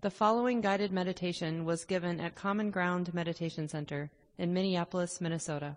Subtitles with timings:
[0.00, 5.76] The following guided meditation was given at Common Ground Meditation Center in Minneapolis, Minnesota.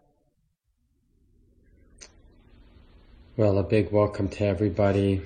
[3.36, 5.24] Well, a big welcome to everybody.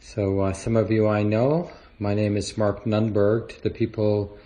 [0.00, 1.70] So, uh, some of you I know.
[1.98, 3.48] My name is Mark Nunberg.
[3.48, 4.36] To the people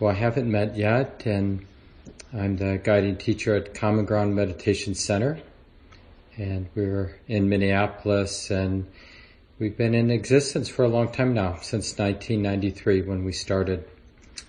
[0.00, 1.64] who I haven't met yet, and
[2.34, 5.38] I'm the guiding teacher at Common Ground Meditation Center,
[6.36, 8.84] and we're in Minneapolis and
[9.60, 13.84] We've been in existence for a long time now, since 1993 when we started.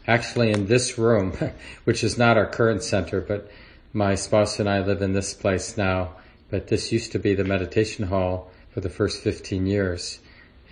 [0.06, 1.36] Actually in this room,
[1.84, 3.50] which is not our current center, but
[3.92, 6.14] my spouse and I live in this place now,
[6.52, 10.20] but this used to be the meditation hall for the first 15 years.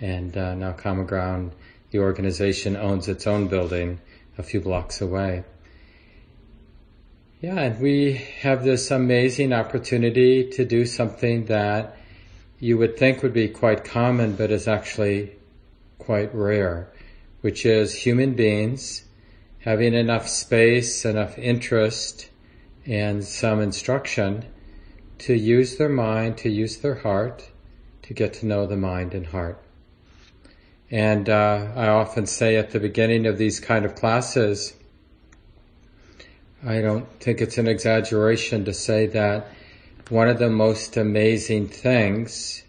[0.00, 1.50] And uh, now Common Ground,
[1.90, 4.00] the organization owns its own building
[4.38, 5.42] a few blocks away.
[7.40, 11.96] Yeah, and we have this amazing opportunity to do something that
[12.58, 15.36] you would think would be quite common, but is actually
[15.98, 16.90] quite rare,
[17.40, 19.04] which is human beings
[19.60, 22.30] having enough space, enough interest,
[22.86, 24.44] and some instruction
[25.18, 27.50] to use their mind, to use their heart,
[28.02, 29.62] to get to know the mind and heart.
[30.90, 34.72] And uh, I often say at the beginning of these kind of classes,
[36.64, 39.48] I don't think it's an exaggeration to say that
[40.08, 42.62] one of the most amazing things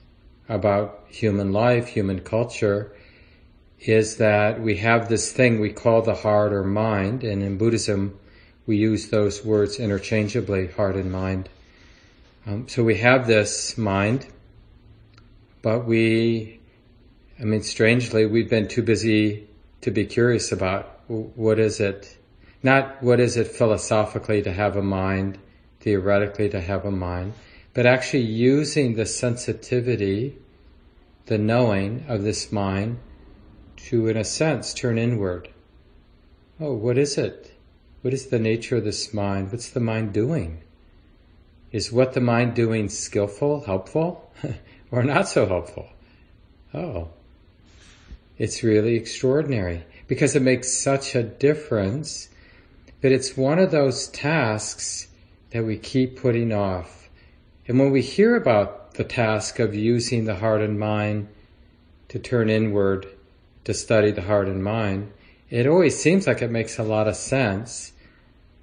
[0.50, 2.94] about human life, human culture,
[3.80, 8.20] is that we have this thing we call the heart or mind, and in Buddhism,
[8.66, 11.48] we use those words interchangeably, heart and mind.
[12.46, 14.28] Um, so we have this mind,
[15.62, 16.60] but we,
[17.40, 19.48] I mean, strangely, we've been too busy
[19.82, 22.18] to be curious about what is it,
[22.64, 25.38] not what is it philosophically to have a mind,
[25.80, 27.34] theoretically to have a mind,
[27.74, 30.38] but actually using the sensitivity,
[31.28, 33.00] the knowing of this mind
[33.78, 35.50] to, in a sense, turn inward.
[36.60, 37.54] Oh, what is it?
[38.02, 39.52] What is the nature of this mind?
[39.52, 40.62] What's the mind doing?
[41.72, 44.32] Is what the mind doing skillful, helpful,
[44.92, 45.88] or not so helpful?
[46.74, 47.10] Oh,
[48.38, 52.30] it's really extraordinary because it makes such a difference.
[53.02, 55.08] But it's one of those tasks
[55.52, 57.10] that we keep putting off.
[57.68, 61.28] And when we hear about the task of using the heart and mind
[62.10, 63.08] to turn inward,
[63.66, 65.12] to study the heart and mind,
[65.50, 67.92] it always seems like it makes a lot of sense,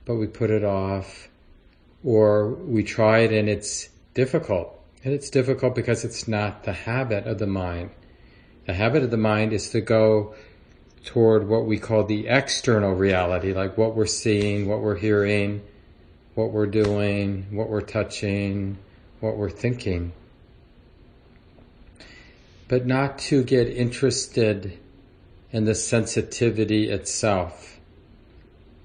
[0.04, 1.28] but we put it off,
[2.04, 4.72] or we try it and it's difficult.
[5.04, 7.90] And it's difficult because it's not the habit of the mind.
[8.66, 10.34] The habit of the mind is to go
[11.04, 15.62] toward what we call the external reality, like what we're seeing, what we're hearing,
[16.36, 18.76] what we're doing, what we're touching,
[19.20, 20.12] what we're thinking.
[22.68, 24.78] But not to get interested
[25.50, 27.80] in the sensitivity itself,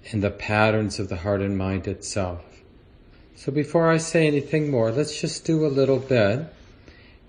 [0.06, 2.42] in the patterns of the heart and mind itself.
[3.36, 6.48] So before I say anything more, let's just do a little bit.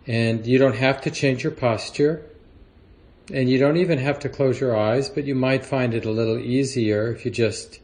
[0.06, 2.22] And you don't have to change your posture.
[3.32, 6.10] And you don't even have to close your eyes, but you might find it a
[6.10, 7.80] little easier if you just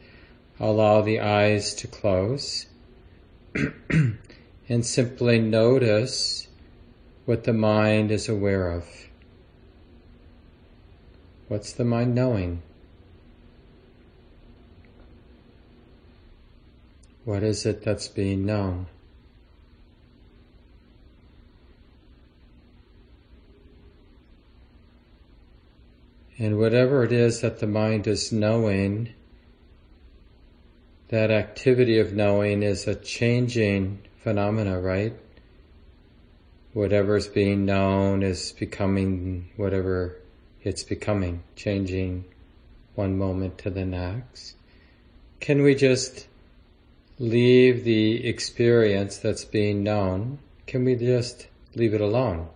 [0.59, 2.65] allow the eyes to close
[4.69, 6.47] and simply notice
[7.25, 8.85] what the mind is aware of.
[11.47, 12.61] What's the mind knowing?
[17.25, 18.87] What is it that's being known?
[26.37, 29.09] And whatever it is that the mind is knowing,
[31.09, 35.13] that activity of knowing is a changing phenomena, right?
[36.73, 40.15] Whatever's being known is becoming whatever
[40.61, 42.25] it's becoming, changing
[42.93, 44.55] one moment to the next.
[45.39, 46.27] Can we just
[47.17, 50.37] leave the experience that's being known?
[50.67, 52.49] Can we just leave it alone?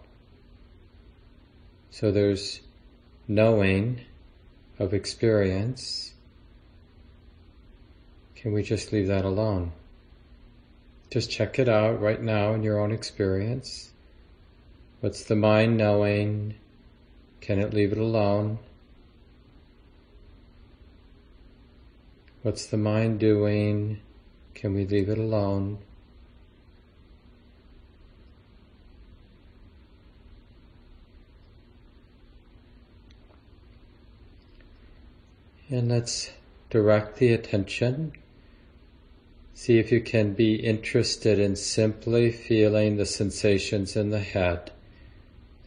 [1.90, 2.60] So there's
[3.28, 4.02] knowing
[4.78, 6.13] of experience
[8.44, 9.72] can we just leave that alone?
[11.10, 13.90] Just check it out right now in your own experience.
[15.00, 16.56] What's the mind knowing?
[17.40, 18.60] Can it leave it alone?
[22.42, 24.02] What's the mind doing?
[24.56, 25.78] Can we leave it alone?
[35.70, 36.30] And let's
[36.70, 38.12] direct the attention
[39.56, 44.72] See if you can be interested in simply feeling the sensations in the head,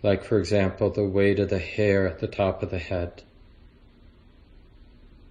[0.03, 3.23] like, for example, the weight of the hair at the top of the head,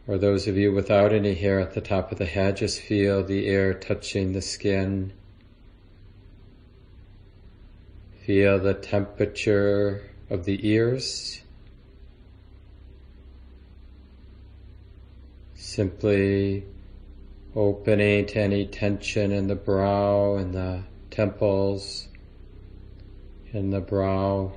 [0.08, 3.24] or those of you without any hair at the top of the head, just feel
[3.24, 5.12] the air touching the skin.
[8.26, 11.42] Feel the temperature of the ears.
[15.56, 16.64] Simply
[17.56, 22.08] opening to any tension in the brow and the temples,
[23.54, 24.52] in the brow.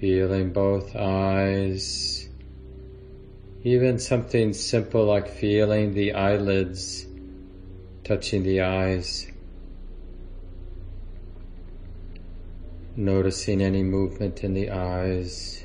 [0.00, 2.28] Feeling both eyes,
[3.62, 7.06] even something simple like feeling the eyelids
[8.02, 9.28] touching the eyes.
[12.96, 15.61] Noticing any movement in the eyes.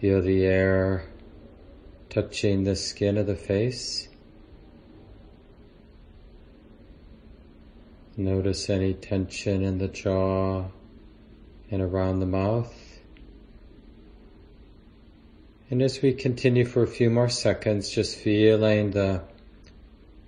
[0.00, 1.04] Feel the air
[2.08, 4.08] touching the skin of the face.
[8.16, 10.68] Notice any tension in the jaw
[11.70, 12.74] and around the mouth.
[15.70, 19.22] And as we continue for a few more seconds, just feeling the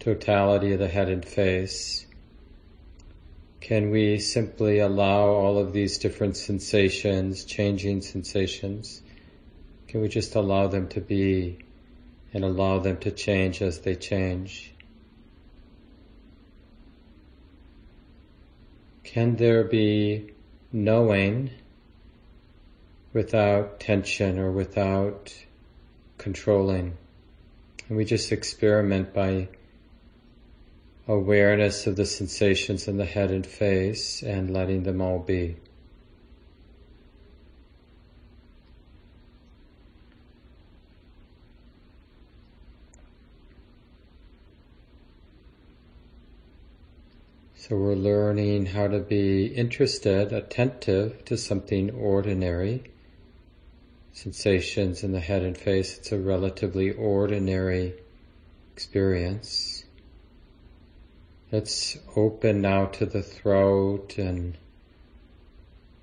[0.00, 2.04] totality of the head and face,
[3.60, 9.01] can we simply allow all of these different sensations, changing sensations,
[9.92, 11.58] can we just allow them to be
[12.32, 14.72] and allow them to change as they change?
[19.04, 20.32] Can there be
[20.72, 21.50] knowing
[23.12, 25.34] without tension or without
[26.16, 26.96] controlling?
[27.86, 29.48] And we just experiment by
[31.06, 35.56] awareness of the sensations in the head and face and letting them all be.
[47.72, 52.82] So we're learning how to be interested, attentive to something ordinary.
[54.12, 57.94] Sensations in the head and face, it's a relatively ordinary
[58.74, 59.86] experience.
[61.50, 64.58] Let's open now to the throat and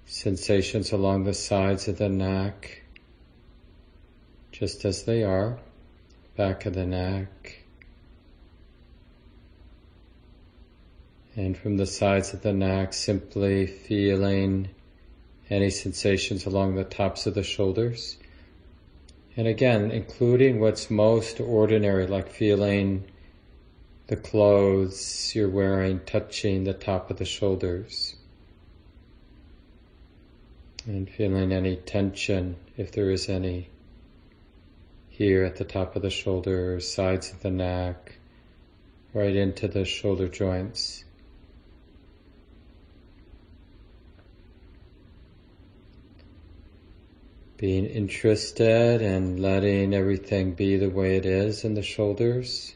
[0.08, 2.82] sensations along the sides of the neck,
[4.52, 5.60] just as they are,
[6.36, 7.59] back of the neck,
[11.40, 14.68] And from the sides of the neck, simply feeling
[15.50, 18.18] any sensations along the tops of the shoulders.
[19.38, 23.06] And again, including what's most ordinary, like feeling
[24.08, 28.18] the clothes you're wearing touching the top of the shoulders.
[30.86, 33.70] And feeling any tension, if there is any,
[35.08, 38.18] here at the top of the shoulders, sides of the neck,
[39.14, 41.06] right into the shoulder joints.
[47.60, 52.74] Being interested and letting everything be the way it is in the shoulders.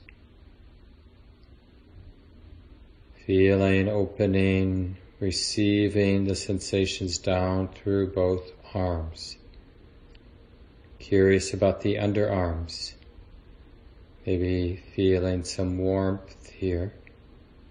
[3.26, 9.38] Feeling, opening, receiving the sensations down through both arms.
[11.00, 12.94] Curious about the underarms.
[14.26, 16.94] Maybe feeling some warmth here,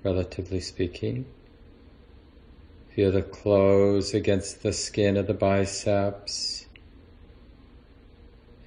[0.02, 1.26] relatively speaking.
[2.96, 6.61] Feel the clothes against the skin of the biceps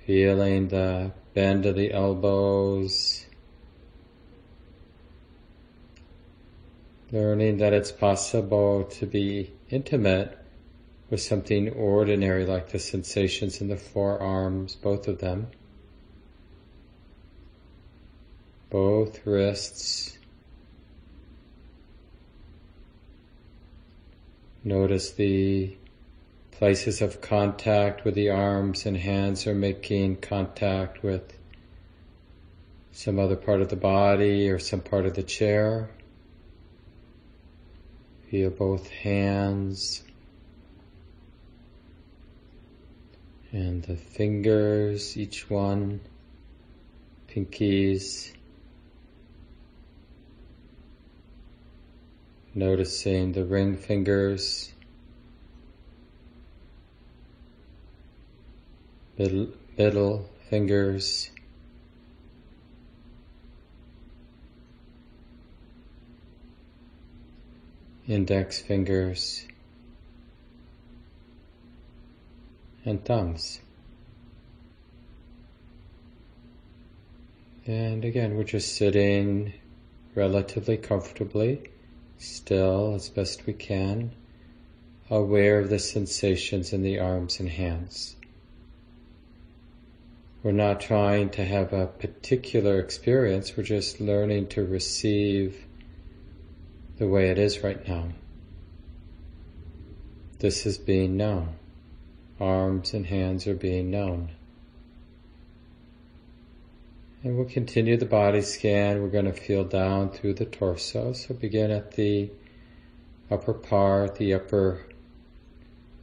[0.06, 3.26] Feeling the bend of the elbows.
[7.12, 10.38] Learning that it's possible to be intimate
[11.10, 15.48] with something ordinary like the sensations in the forearms, both of them.
[18.70, 20.20] Both wrists.
[24.64, 25.76] Notice the
[26.58, 31.38] places of contact with the arms and hands are making contact with
[32.94, 35.90] some other part of the body or some part of the chair.
[38.32, 40.02] Feel both hands
[43.52, 46.00] and the fingers, each one,
[47.28, 48.32] pinkies.
[52.54, 54.72] Noticing the ring fingers
[59.18, 61.30] middle, fingers,
[68.08, 69.46] index fingers,
[72.84, 73.60] and thumbs.
[77.66, 79.54] And again, we're just sitting
[80.14, 81.64] relatively comfortably,
[82.20, 84.12] still as best we can,
[85.10, 88.16] aware of the sensations in the arms and hands.
[90.46, 95.66] We're not trying to have a particular experience, we're just learning to receive
[97.00, 98.10] the way it is right now.
[100.38, 101.56] This is being known.
[102.40, 104.30] Arms and hands are being known.
[107.24, 109.02] And we'll continue the body scan.
[109.02, 111.14] We're going to feel down through the torso.
[111.14, 112.30] So begin at the
[113.32, 114.86] upper part, the upper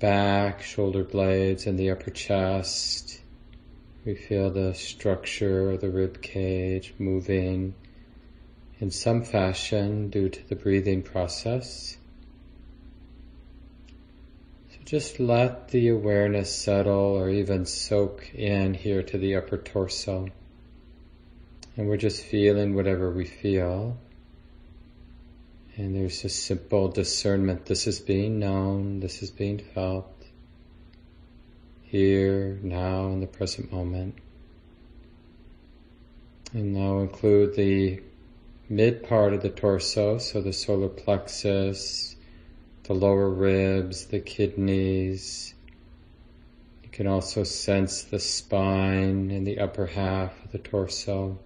[0.01, 3.22] back, shoulder blades, and the upper chest.
[4.05, 7.75] We feel the structure of the rib cage moving
[8.81, 11.97] in some fashion due to the breathing process.
[14.71, 20.27] So just let the awareness settle or even soak in here to the upper torso.
[21.77, 23.99] And we're just feeling whatever we feel.
[25.77, 27.67] And there's a simple discernment.
[27.67, 30.12] This is being known, this is being felt.
[31.93, 34.15] Here, now, in the present moment.
[36.55, 38.01] And now include the
[38.67, 42.17] mid part of the torso, so the solar plexus,
[42.85, 45.53] the lower ribs, the kidneys.
[46.83, 51.39] You can also sense the spine in the upper half of the torso.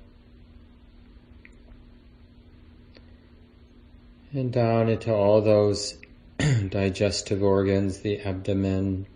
[4.33, 5.99] And down into all those
[6.69, 9.09] digestive organs, the abdomen,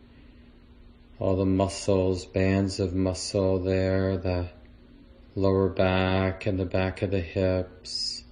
[1.20, 4.48] all the muscles, bands of muscle there, the
[5.36, 8.24] lower back and the back of the hips,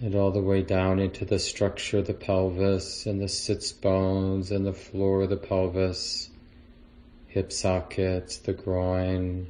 [0.00, 4.50] and all the way down into the structure of the pelvis and the sits bones
[4.50, 6.28] and the floor of the pelvis,
[7.28, 9.46] hip sockets, the groin,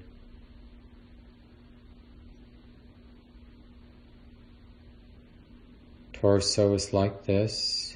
[6.12, 7.94] torso is like this.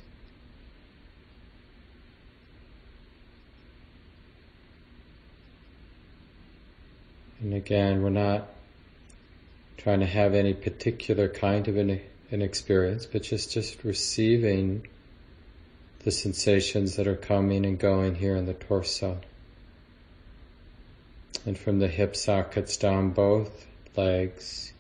[7.40, 8.48] And again, we're not
[9.76, 14.86] trying to have any particular kind of an, an experience, but just, just receiving
[16.00, 19.20] the sensations that are coming and going here in the torso.
[21.46, 23.66] And from the hip sockets down both
[23.96, 24.72] legs,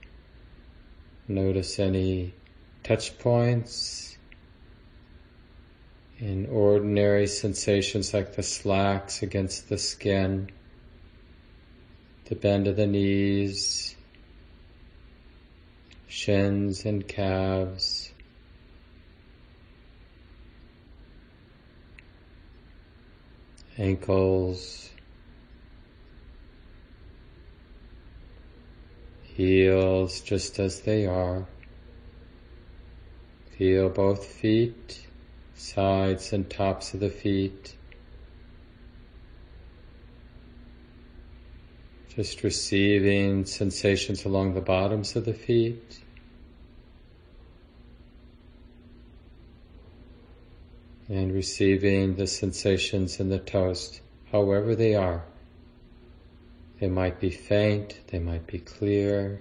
[1.28, 2.34] notice any
[2.82, 4.16] touch points
[6.18, 10.50] and ordinary sensations like the slacks against the skin,
[12.28, 13.96] the bend of the knees,
[16.08, 18.12] shins and calves.
[23.78, 24.90] Ankles,
[29.22, 31.46] heels just as they are.
[33.56, 35.06] Feel both feet,
[35.54, 37.77] sides and tops of the feet.
[42.18, 46.00] Just receiving sensations along the bottoms of the feet.
[51.08, 54.00] And receiving the sensations in the toes,
[54.32, 55.22] however they are.
[56.80, 59.40] They might be faint, they might be clear,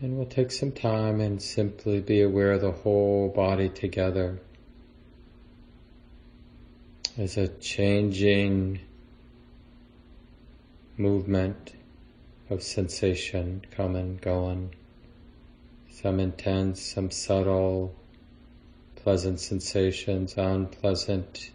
[0.00, 4.40] And we'll take some time and simply be aware of the whole body together
[7.18, 8.78] as a changing
[10.96, 11.72] movement
[12.48, 14.72] of sensation coming, going.
[15.90, 17.92] Some intense, some subtle,
[18.94, 21.50] pleasant sensations, unpleasant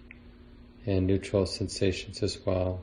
[0.85, 2.81] and neutral sensations as well.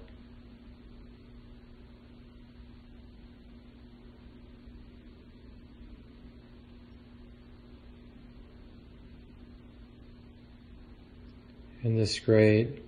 [11.82, 12.82] In this great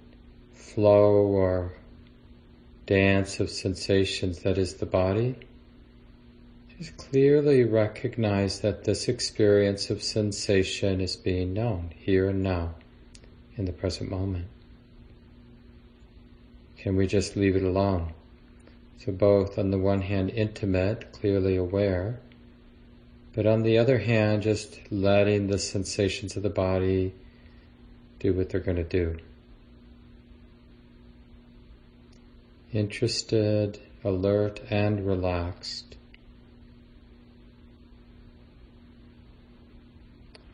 [0.52, 1.72] flow or
[2.86, 5.34] dance of sensations that is the body,
[6.76, 12.74] just clearly recognize that this experience of sensation is being known here and now
[13.56, 14.46] in the present moment.
[16.76, 18.12] Can we just leave it alone?
[18.98, 22.20] So both on the one hand intimate, clearly aware,
[23.32, 27.14] but on the other hand just letting the sensations of the body
[28.22, 29.16] do what they're going to do.
[32.72, 35.96] Interested, alert, and relaxed.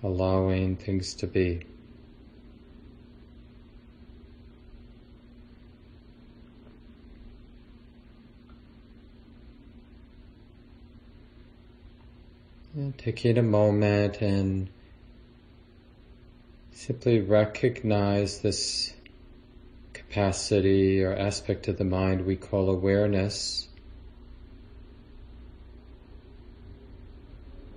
[0.02, 1.60] Allowing things to be.
[12.74, 14.70] And taking a moment and
[16.78, 18.94] simply recognize this
[19.92, 23.66] capacity or aspect of the mind we call awareness.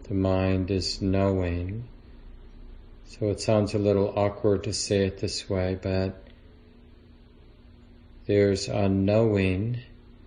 [0.04, 1.88] The mind is knowing.
[3.06, 6.24] So it sounds a little awkward to say it this way, but
[8.28, 9.80] there's a knowing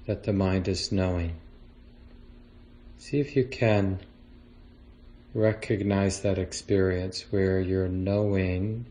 [0.07, 1.37] that the mind is knowing.
[2.99, 4.01] See if you can
[5.35, 8.87] recognize that experience where you're knowing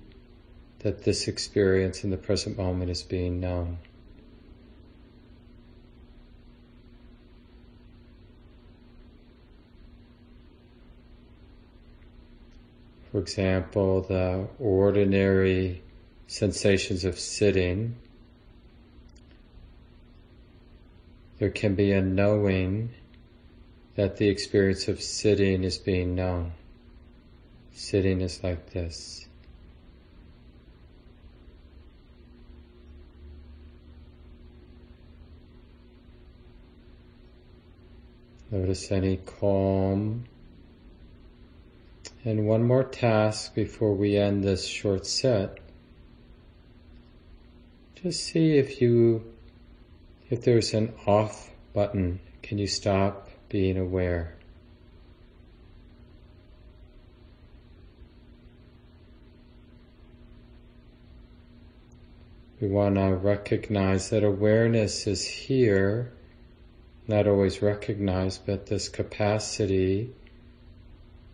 [0.80, 3.78] that this experience in the present moment is being known.
[13.10, 15.82] For example, the ordinary
[16.28, 17.96] sensations of sitting,
[21.38, 22.90] there can be a knowing
[23.96, 26.52] that the experience of sitting is being known.
[27.74, 29.28] Sitting is like this.
[38.50, 40.26] Notice any calm.
[42.26, 45.58] And one more task before we end this short set.
[47.96, 49.24] Just see if you,
[50.30, 54.34] if there's an off button, can you stop being aware.
[62.60, 66.12] We want to recognize that awareness is here,
[67.08, 70.10] not always recognized, but this capacity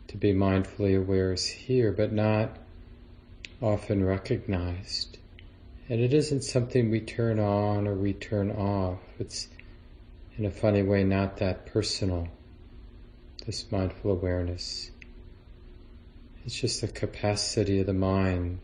[0.10, 2.58] to be mindfully aware is here, but not
[3.62, 5.18] often recognized.
[5.88, 9.00] And it isn't something we turn on or we turn off.
[9.20, 9.48] It's
[10.40, 12.26] in a funny way, not that personal,
[13.46, 14.90] this mindful awareness.
[16.46, 18.60] It's just the capacity of the mind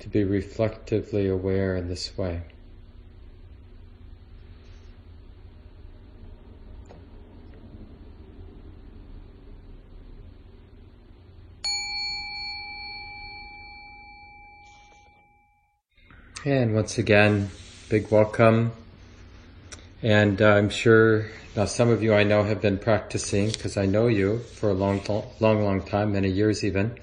[0.00, 2.42] to be reflectively aware in this way.
[16.44, 17.52] And once again,
[17.88, 18.72] big welcome
[20.02, 23.86] and uh, I'm sure now some of you I know have been practicing because I
[23.86, 25.00] know you for a long,
[25.38, 26.98] long, long time, many years even.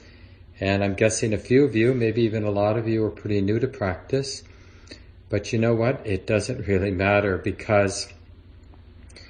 [0.59, 3.39] And I'm guessing a few of you, maybe even a lot of you are pretty
[3.39, 4.43] new to practice.
[5.29, 6.05] But you know what?
[6.05, 8.11] It doesn't really matter because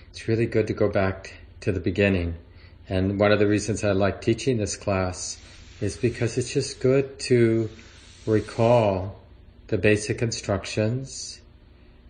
[0.09, 2.35] it's really good to go back to the beginning.
[2.87, 5.37] And one of the reasons I like teaching this class
[5.79, 7.69] is because it's just good to
[8.25, 9.19] recall
[9.67, 11.38] the basic instructions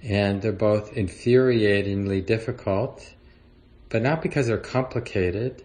[0.03, 3.13] and they're both infuriatingly difficult,
[3.89, 5.63] but not because they're complicated,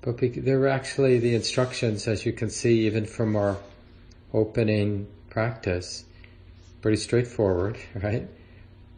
[0.00, 3.58] but they're actually the instructions, as you can see, even from our
[4.34, 6.04] opening practice,
[6.80, 8.28] pretty straightforward, right?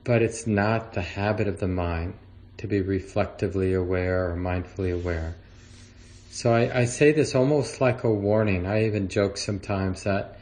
[0.04, 2.14] But it's not the habit of the mind
[2.58, 5.34] to be reflectively aware or mindfully aware.
[6.30, 8.66] So I, I say this almost like a warning.
[8.66, 10.38] I even joke sometimes that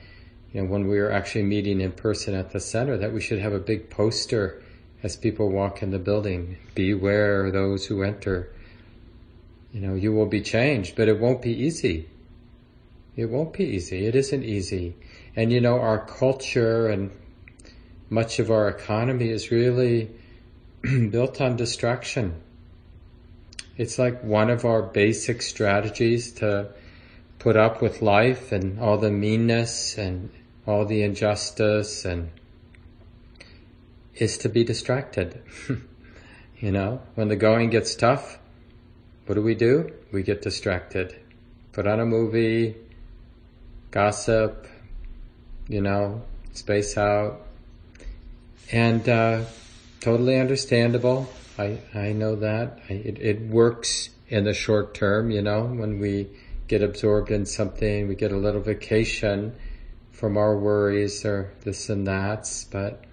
[0.53, 3.39] you know, when we were actually meeting in person at the center, that we should
[3.39, 4.63] have a big poster
[5.03, 6.59] as people walk in the building.
[6.75, 8.53] Beware those who enter.
[9.73, 12.09] You know, you will be changed, but it won't be easy.
[13.17, 14.07] It won't be easy.
[14.07, 14.95] It isn't easy.
[15.35, 17.11] And you know, our culture and
[18.11, 20.11] much of our economy is really
[21.11, 22.35] built on distraction.
[23.79, 26.69] It's like one of our basic strategies to
[27.39, 30.29] put up with life and all the meanness and
[30.67, 32.31] all the injustice and
[34.15, 35.43] is to be distracted.
[36.59, 38.39] you know, when the going gets tough,
[39.27, 39.93] what do we do?
[40.13, 41.17] We get distracted.
[41.73, 42.77] Put on a movie,
[43.91, 44.67] gossip,
[45.69, 46.23] you know,
[46.53, 47.41] space out.
[48.71, 49.45] And uh,
[50.01, 51.29] totally understandable.
[51.59, 52.81] I, I know that.
[52.89, 56.29] I, it, it works in the short term, you know, when we
[56.69, 59.55] get absorbed in something, we get a little vacation
[60.23, 63.05] from our worries or this and that, but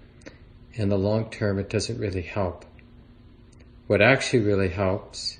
[0.74, 2.66] in the long term, it doesn't really help.
[3.88, 5.40] What actually really helps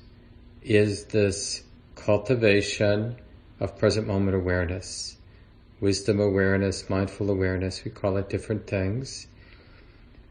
[0.62, 1.62] is this
[1.94, 3.14] cultivation
[3.60, 5.16] of present moment awareness,
[5.78, 9.28] wisdom awareness, mindful awareness, we call it different things.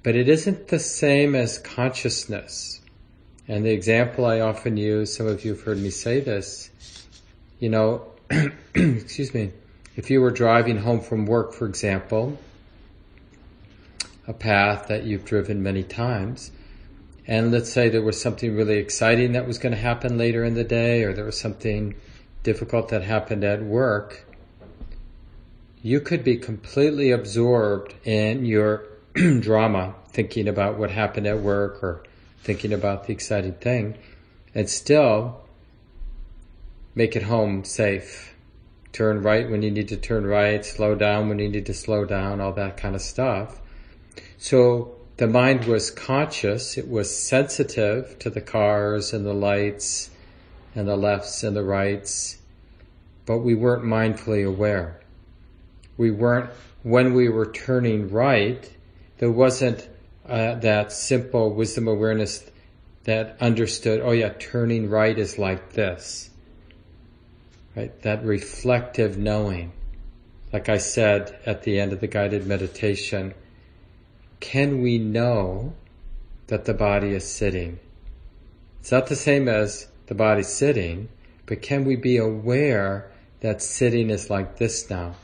[0.04, 2.82] But it isn't the same as consciousness.
[3.48, 6.70] And the example I often use, some of you have heard me say this,
[7.60, 8.08] you know,
[8.76, 9.54] excuse me,
[9.96, 12.38] if you were driving home from work, for example,
[14.28, 16.52] a path that you've driven many times,
[17.28, 20.56] and let's say there was something really exciting that was going to happen later in
[20.56, 21.96] the day, or there was something
[22.44, 24.26] difficult that happened at work,
[25.82, 28.86] you could be completely absorbed in your
[29.40, 32.04] drama, thinking about what happened at work or
[32.44, 33.98] thinking about the exciting thing,
[34.54, 35.42] and still
[36.96, 38.36] make it home safe.
[38.92, 42.06] Turn right when you need to turn right, slow down when you need to slow
[42.06, 43.62] down, all that kind of stuff.
[44.38, 50.10] So the mind was conscious, it was sensitive to the cars and the lights
[50.76, 52.38] and the lefts and the rights,
[53.26, 55.02] but we weren't mindfully aware.
[55.98, 56.50] We weren't,
[56.84, 58.72] when we were turning right,
[59.18, 59.88] there wasn't
[60.26, 62.50] uh, that simple wisdom awareness
[63.04, 66.29] that understood, oh yeah, turning right is like this.
[67.80, 68.02] Right?
[68.02, 69.72] That reflective knowing.
[70.52, 73.34] Like I said at the end of the guided meditation,
[74.42, 75.76] can we know
[76.48, 77.80] that the body is sitting?
[78.82, 81.08] It's not the same as the body sitting,
[81.46, 85.16] but can we be aware that sitting is like this now?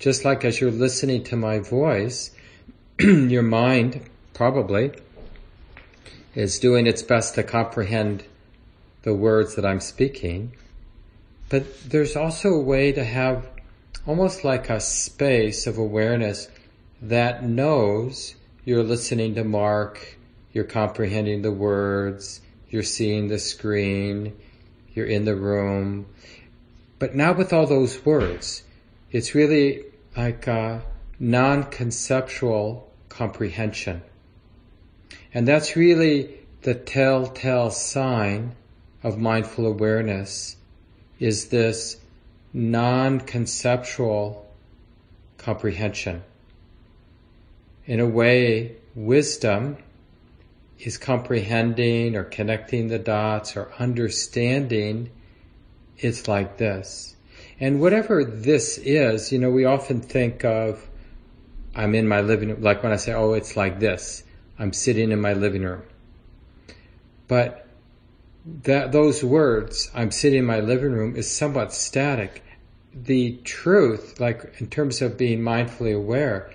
[0.00, 2.32] Just like as you're listening to my voice,
[2.98, 4.90] your mind probably
[6.34, 8.24] is doing its best to comprehend
[9.02, 10.50] the words that I'm speaking.
[11.50, 13.48] But there's also a way to have
[14.06, 16.48] almost like a space of awareness
[17.02, 20.16] that knows you're listening to Mark,
[20.52, 24.36] you're comprehending the words, you're seeing the screen,
[24.94, 26.06] you're in the room.
[27.00, 28.62] But not with all those words.
[29.10, 29.84] It's really
[30.16, 30.82] like a
[31.18, 34.02] non-conceptual comprehension.
[35.34, 38.54] And that's really the telltale sign
[39.02, 40.56] of mindful awareness
[41.20, 41.98] is this
[42.52, 44.44] non-conceptual
[45.38, 46.24] comprehension.
[47.86, 49.76] In a way, wisdom
[50.80, 55.10] is comprehending or connecting the dots or understanding
[55.98, 57.14] it's like this.
[57.60, 60.88] And whatever this is, you know, we often think of,
[61.74, 64.24] I'm in my living room, like when I say, oh, it's like this.
[64.58, 65.82] I'm sitting in my living room.
[67.28, 67.66] But
[68.44, 72.42] that, those words, I'm sitting in my living room, is somewhat static.
[72.92, 76.52] The truth, like in terms of being mindfully aware,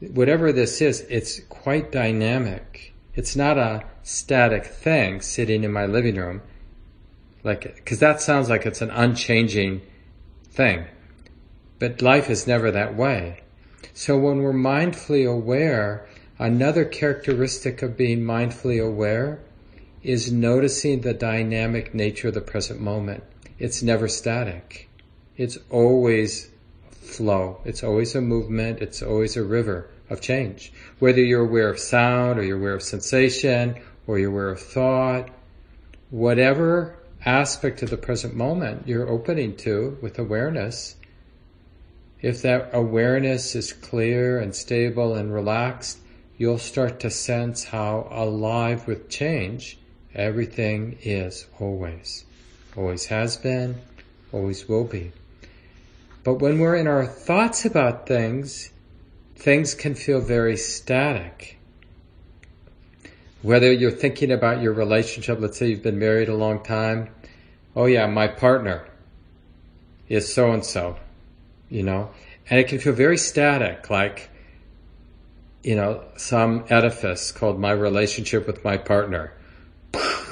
[0.00, 2.94] whatever this is, it's quite dynamic.
[3.14, 6.42] It's not a static thing sitting in my living room.
[7.42, 9.82] Like, because that sounds like it's an unchanging
[10.50, 10.86] thing.
[11.78, 13.42] But life is never that way.
[13.94, 19.40] So when we're mindfully aware, Another characteristic of being mindfully aware
[20.02, 23.24] is noticing the dynamic nature of the present moment.
[23.58, 24.88] It's never static.
[25.36, 26.48] It's always
[26.90, 27.60] flow.
[27.64, 28.80] It's always a movement.
[28.80, 30.72] It's always a river of change.
[31.00, 35.30] Whether you're aware of sound or you're aware of sensation or you're aware of thought,
[36.10, 40.94] whatever aspect of the present moment you're opening to with awareness,
[42.20, 45.98] if that awareness is clear and stable and relaxed,
[46.36, 49.78] you'll start to sense how alive with change
[50.18, 52.24] everything is always.
[52.76, 53.80] Always has been,
[54.32, 55.12] always will be.
[56.24, 58.70] But when we're in our thoughts about things,
[59.36, 61.58] things can feel very static.
[63.42, 67.10] Whether you're thinking about your relationship, let's say you've been married a long time.
[67.76, 68.86] Oh yeah, my partner
[70.08, 70.96] is so and so,
[71.70, 72.10] you know,
[72.50, 74.28] and it can feel very static, like,
[75.62, 79.32] you know, some edifice called my relationship with my partner.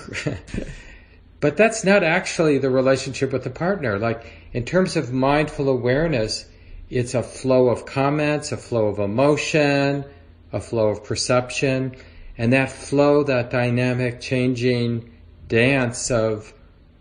[1.41, 3.99] but that's not actually the relationship with the partner.
[3.99, 6.47] Like, in terms of mindful awareness,
[6.89, 10.05] it's a flow of comments, a flow of emotion,
[10.53, 11.97] a flow of perception,
[12.39, 15.13] and that flow, that dynamic, changing
[15.49, 16.53] dance of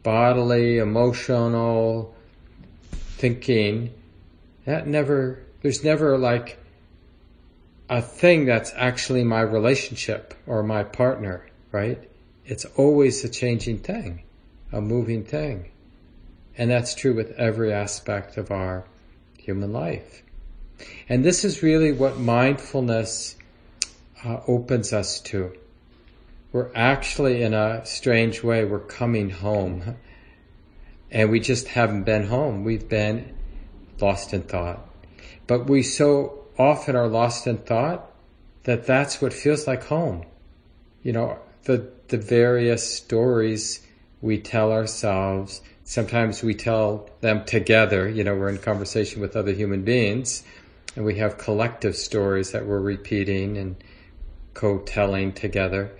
[0.03, 2.15] bodily, emotional
[2.91, 3.93] thinking,
[4.65, 6.59] that never, there's never like
[7.89, 12.09] a thing that's actually my relationship or my partner, right?
[12.45, 14.23] It's always a changing thing,
[14.71, 15.71] a moving thing.
[16.57, 18.85] And that's true with every aspect of our
[19.37, 20.23] human life.
[21.09, 23.35] And this is really what mindfulness
[24.23, 25.53] uh, opens us to.
[26.51, 29.97] We're actually, in a strange way, we're coming home.
[31.11, 32.63] And we just haven't been home.
[32.63, 33.35] We've been
[33.99, 34.87] lost in thought.
[35.47, 38.11] But we so often are lost in thought,
[38.63, 40.25] that that's what feels like home.
[41.03, 43.85] You know, the, the various stories
[44.21, 49.51] we tell ourselves, sometimes we tell them together, you know, we're in conversation with other
[49.53, 50.43] human beings,
[50.95, 53.75] and we have collective stories that we're repeating and
[54.53, 55.91] co-telling together.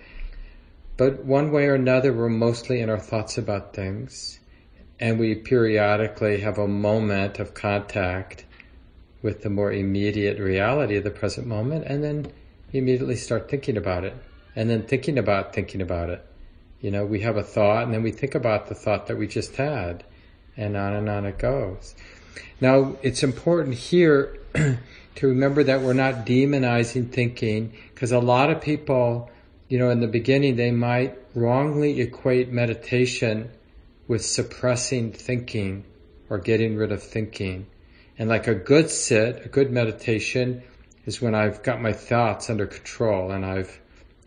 [0.96, 4.40] but one way or another, we're mostly in our thoughts about things,
[4.98, 8.44] and we periodically have a moment of contact
[9.20, 12.26] with the more immediate reality of the present moment, and then
[12.72, 14.14] immediately start thinking about it,
[14.56, 16.26] and then thinking about thinking about it.
[16.80, 19.28] You know, we have a thought, and then we think about the thought that we
[19.28, 20.02] just had,
[20.56, 21.94] and on and on it goes.
[22.60, 28.60] Now, it's important here to remember that we're not demonizing thinking, because a lot of
[28.60, 29.30] people
[29.68, 33.50] you know, in the beginning, they might wrongly equate meditation
[34.06, 35.84] with suppressing thinking
[36.30, 37.66] or getting rid of thinking.
[38.18, 40.62] And like a good sit, a good meditation
[41.04, 43.80] is when I've got my thoughts under control and I've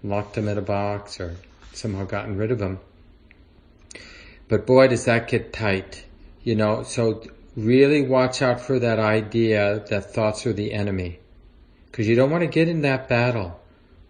[0.03, 1.35] locked them in a box or
[1.73, 2.79] somehow gotten rid of them.
[4.47, 6.05] But boy, does that get tight,
[6.43, 7.23] you know, so
[7.55, 11.19] really watch out for that idea that thoughts are the enemy.
[11.91, 13.59] Cause you don't want to get in that battle.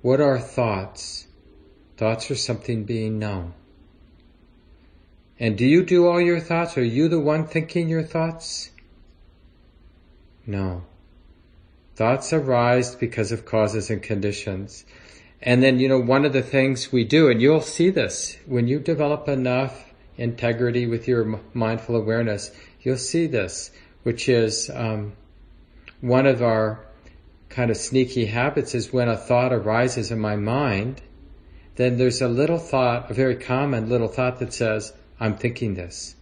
[0.02, 1.28] What are thoughts?
[1.98, 3.54] Thoughts are something being known.
[5.40, 6.78] And do you do all your thoughts?
[6.78, 8.72] Are you the one thinking your thoughts?
[10.46, 10.84] No.
[11.96, 14.86] Thoughts arise because of causes and conditions.
[15.42, 18.68] And then, you know, one of the things we do, and you'll see this, when
[18.68, 19.86] you develop enough
[20.18, 23.72] integrity with your mindful awareness, you'll see this,
[24.04, 25.14] which is um,
[26.02, 26.86] one of our
[27.48, 31.02] kind of sneaky habits is when a thought arises in my mind,
[31.76, 36.16] then there's a little thought, a very common little thought that says, I'm thinking this.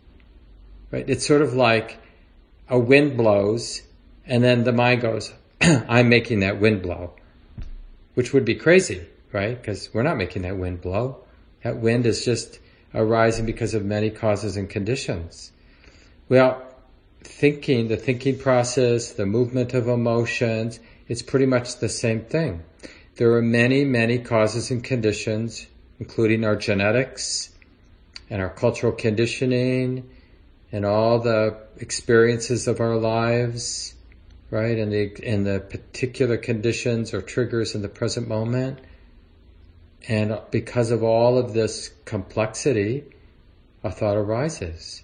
[0.91, 1.09] Right?
[1.09, 1.97] It's sort of like
[2.69, 3.81] a wind blows
[4.27, 7.13] and then the mind goes, I'm making that wind blow,
[8.17, 9.61] which would be crazy, right?
[9.61, 11.23] Because we're not making that wind blow.
[11.63, 12.57] That wind is just
[12.91, 15.51] arising because of many causes and conditions.
[16.27, 16.65] Well,
[17.21, 22.63] thinking, the thinking process, the movement of emotions, it's pretty much the same thing.
[23.17, 25.67] There are many, many causes and conditions,
[25.99, 27.51] including our genetics
[28.31, 30.09] and our cultural conditioning
[30.71, 33.93] and all the experiences of our lives,
[34.49, 34.77] right?
[34.77, 35.09] And the,
[35.43, 38.79] the particular conditions or triggers in the present moment.
[40.07, 43.03] And because of all of this complexity,
[43.83, 45.03] a thought arises.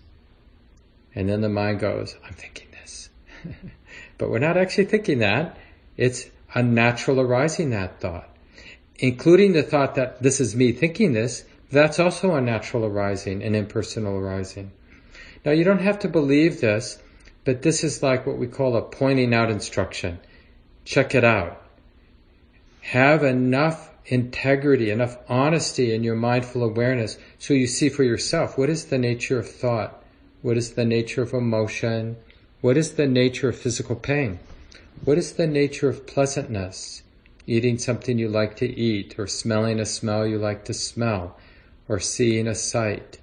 [1.15, 3.09] And then the mind goes, I'm thinking this.
[4.17, 5.57] but we're not actually thinking that.
[5.97, 8.29] It's a natural arising that thought.
[8.97, 13.55] Including the thought that this is me thinking this, that's also a natural arising, an
[13.55, 14.71] impersonal arising.
[15.43, 16.99] Now you don't have to believe this,
[17.45, 20.19] but this is like what we call a pointing out instruction.
[20.85, 21.61] Check it out.
[22.81, 28.69] Have enough integrity, enough honesty in your mindful awareness so you see for yourself what
[28.69, 30.03] is the nature of thought?
[30.41, 32.17] What is the nature of emotion?
[32.61, 34.39] What is the nature of physical pain?
[35.05, 37.03] What is the nature of pleasantness?
[37.45, 41.37] Eating something you like to eat, or smelling a smell you like to smell,
[41.89, 43.19] or seeing a sight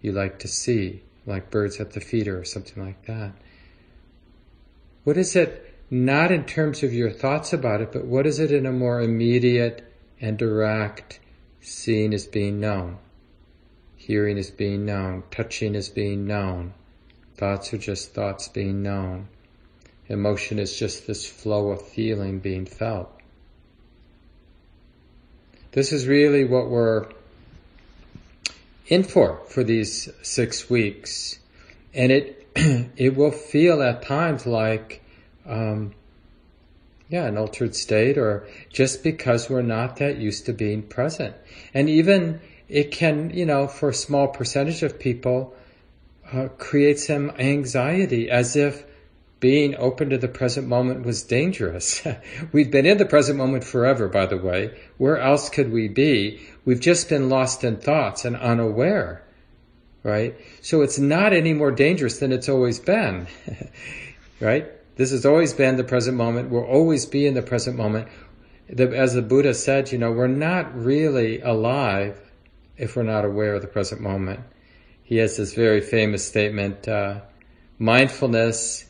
[0.00, 3.32] you like to see, like birds at the feeder or something like that.
[5.04, 8.50] What is it, not in terms of your thoughts about it, but what is it
[8.50, 9.84] in a more immediate
[10.20, 11.20] and direct
[11.60, 12.98] seeing is being known?
[13.96, 15.22] Hearing is being known.
[15.30, 16.72] Touching is being known.
[17.36, 19.28] Thoughts are just thoughts being known.
[20.08, 23.10] Emotion is just this flow of feeling being felt.
[25.72, 27.08] This is really what we're
[28.86, 31.38] in for for these six weeks,
[31.92, 32.43] and it
[32.96, 35.02] it will feel at times like,
[35.46, 35.94] um,
[37.08, 41.34] yeah, an altered state, or just because we're not that used to being present,
[41.72, 45.54] and even it can, you know, for a small percentage of people,
[46.32, 48.84] uh, create some anxiety, as if
[49.40, 52.02] being open to the present moment was dangerous.
[52.52, 54.70] We've been in the present moment forever, by the way.
[54.96, 56.40] Where else could we be?
[56.64, 59.22] We've just been lost in thoughts and unaware,
[60.04, 60.36] right?
[60.60, 63.26] So it's not any more dangerous than it's always been,
[64.40, 64.70] right?
[64.96, 66.50] This has always been the present moment.
[66.50, 68.06] We'll always be in the present moment.
[68.68, 72.20] The, as the Buddha said, you know, we're not really alive
[72.76, 74.40] if we're not aware of the present moment.
[75.02, 77.20] He has this very famous statement, uh,
[77.78, 78.86] mindfulness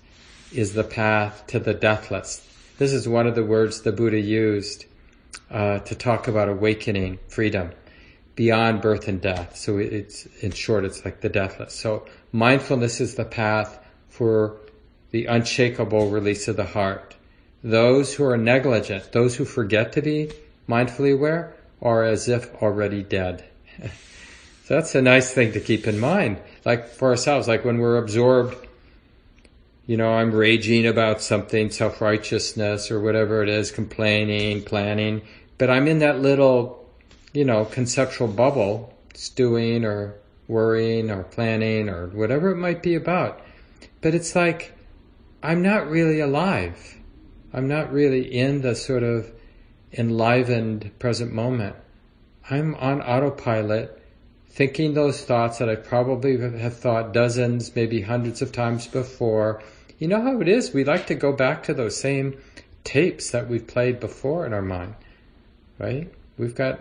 [0.53, 2.47] is the path to the deathless.
[2.79, 4.85] This is one of the words the Buddha used
[5.51, 7.71] uh, to talk about awakening, freedom,
[8.35, 9.57] beyond birth and death.
[9.57, 11.75] So it's, in short, it's like the deathless.
[11.75, 14.57] So mindfulness is the path for
[15.11, 17.17] the unshakable release of the heart.
[17.63, 20.33] Those who are negligent, those who forget to be
[20.69, 23.45] mindfully aware, are as if already dead.
[23.83, 26.39] so that's a nice thing to keep in mind.
[26.65, 28.57] Like for ourselves, like when we're absorbed
[29.87, 35.23] you know, I'm raging about something, self-righteousness or whatever it is, complaining, planning,
[35.59, 36.84] but I'm in that little
[37.35, 40.15] you know, conceptual bubble, stewing or
[40.49, 43.41] worrying or planning or whatever it might be about.
[44.01, 44.73] But it's like,
[45.43, 46.97] I'm not really alive.
[47.53, 49.31] I'm not really in the sort of
[49.93, 51.77] enlivened present moment.
[52.51, 54.01] I'm on autopilot,
[54.49, 59.63] thinking those thoughts that I probably have thought dozens, maybe hundreds of times before.
[59.99, 60.73] You know how it is?
[60.73, 62.39] We like to go back to those same
[62.85, 64.95] tapes that we've played before in our mind,
[65.79, 66.13] right?
[66.37, 66.81] We've got,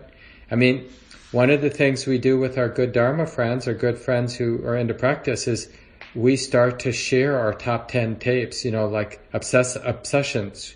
[0.54, 0.88] I mean,
[1.32, 4.64] one of the things we do with our good Dharma friends or good friends who
[4.64, 5.68] are into practice is
[6.14, 10.76] we start to share our top 10 tapes, you know, like obsess- obsessions,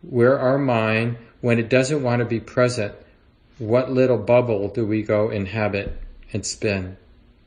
[0.00, 2.94] where our mind, when it doesn't want to be present,
[3.58, 6.00] what little bubble do we go inhabit
[6.32, 6.96] and spin?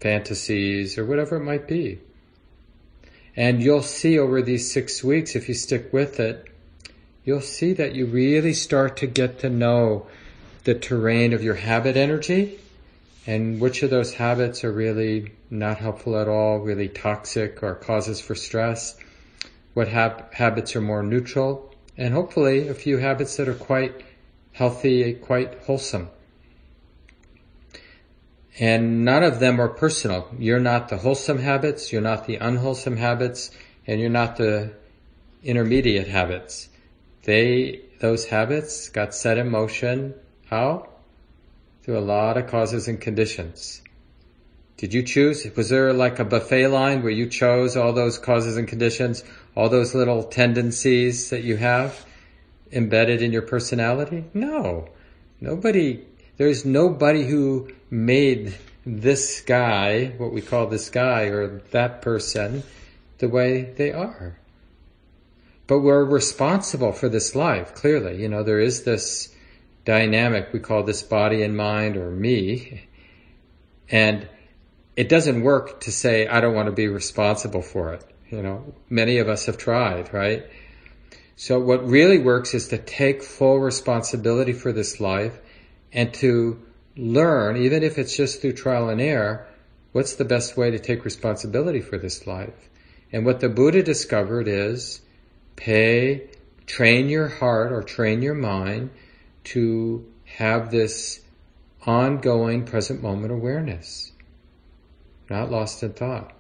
[0.02, 1.98] Fantasies or whatever it might be.
[3.36, 6.48] And you'll see over these six weeks, if you stick with it,
[7.26, 10.06] you'll see that you really start to get to know
[10.64, 12.60] the terrain of your habit energy
[13.28, 18.20] and which of those habits are really not helpful at all, really toxic or causes
[18.20, 18.96] for stress,
[19.74, 24.04] what hab- habits are more neutral, and hopefully a few habits that are quite
[24.54, 26.10] healthy, quite wholesome.
[28.60, 30.30] And none of them are personal.
[30.38, 33.52] You're not the wholesome habits, you're not the unwholesome habits,
[33.88, 34.72] and you're not the
[35.44, 36.70] intermediate habits.
[37.24, 40.16] They, those habits got set in motion.
[40.52, 40.90] How?
[41.84, 43.82] Through a lot of causes and conditions.
[44.76, 45.48] Did you choose?
[45.56, 49.24] Was there like a buffet line where you chose all those causes and conditions,
[49.56, 52.06] all those little tendencies that you have
[52.72, 54.26] embedded in your personality?
[54.34, 54.90] No.
[55.40, 62.64] Nobody, there's nobody who made this guy, what we call this guy or that person,
[63.20, 64.38] the way they are.
[65.68, 68.22] But we're responsible for this life, clearly.
[68.22, 69.31] You know, there is this
[69.86, 72.88] dynamic, we call this body and mind or me.
[73.90, 74.28] And
[74.96, 78.04] it doesn't work to say, I don't want to be responsible for it.
[78.30, 80.46] You know, many of us have tried, right?
[81.36, 85.38] So what really works is to take full responsibility for this life
[85.92, 86.62] and to
[86.96, 89.48] learn, even if it's just through trial and error,
[89.92, 92.70] what's the best way to take responsibility for this life.
[93.12, 95.02] And what the Buddha discovered is
[95.56, 96.30] pay,
[96.66, 98.92] train your heart or train your mind
[99.44, 101.20] to have this
[101.86, 104.12] ongoing present moment awareness,
[105.30, 106.34] not lost in thought.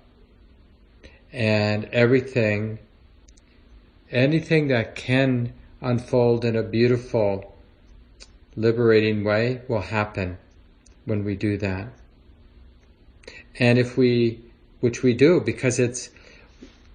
[1.33, 2.79] And everything,
[4.11, 7.55] anything that can unfold in a beautiful,
[8.55, 10.37] liberating way will happen
[11.05, 11.87] when we do that.
[13.57, 14.41] And if we,
[14.79, 16.09] which we do, because it's,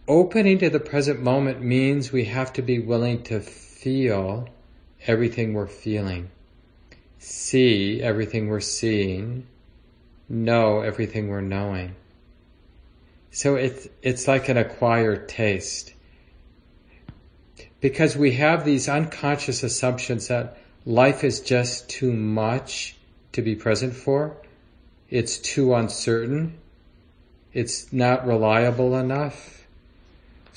[0.08, 4.48] opening to the present moment means we have to be willing to feel
[5.06, 6.30] everything we're feeling,
[7.18, 9.46] see everything we're seeing,
[10.28, 11.94] know everything we're knowing.
[13.30, 15.92] So it's, it's like an acquired taste.
[17.80, 22.96] Because we have these unconscious assumptions that life is just too much
[23.32, 24.36] to be present for.
[25.10, 26.58] It's too uncertain.
[27.52, 29.56] It's not reliable enough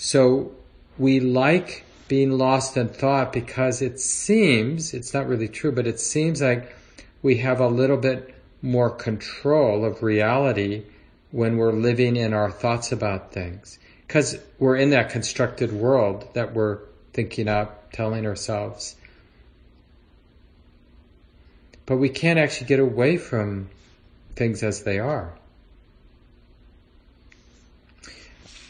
[0.02, 0.54] so
[0.98, 6.00] we like being lost in thought because it seems, it's not really true, but it
[6.00, 6.76] seems like
[7.22, 10.84] we have a little bit more control of reality
[11.32, 13.78] when we're living in our thoughts about things.
[14.08, 16.80] Because we're in that constructed world that we're
[17.13, 18.95] thinking up, telling ourselves.
[21.86, 23.69] But we can't actually get away from
[24.36, 25.32] things as they are.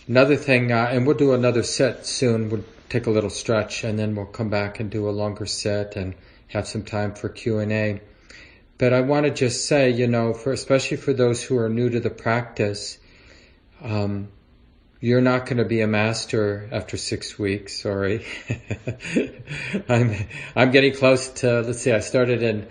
[0.09, 2.49] Another thing, uh, and we'll do another set soon.
[2.49, 5.95] We'll take a little stretch, and then we'll come back and do a longer set
[5.95, 6.15] and
[6.47, 8.01] have some time for Q and A.
[8.77, 11.89] But I want to just say, you know, for especially for those who are new
[11.89, 12.97] to the practice,
[13.81, 14.29] um,
[15.01, 17.81] you're not going to be a master after six weeks.
[17.81, 18.25] Sorry,
[19.89, 20.15] I'm
[20.55, 21.61] I'm getting close to.
[21.61, 22.67] Let's see, I started in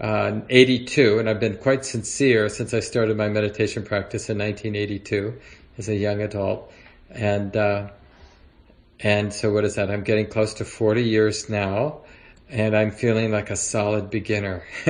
[0.00, 5.38] uh, 82, and I've been quite sincere since I started my meditation practice in 1982
[5.78, 6.72] as a young adult.
[7.10, 7.90] And, uh,
[9.02, 9.90] and so what is that?
[9.90, 12.02] I'm getting close to 40 years now
[12.48, 14.62] and I'm feeling like a solid beginner.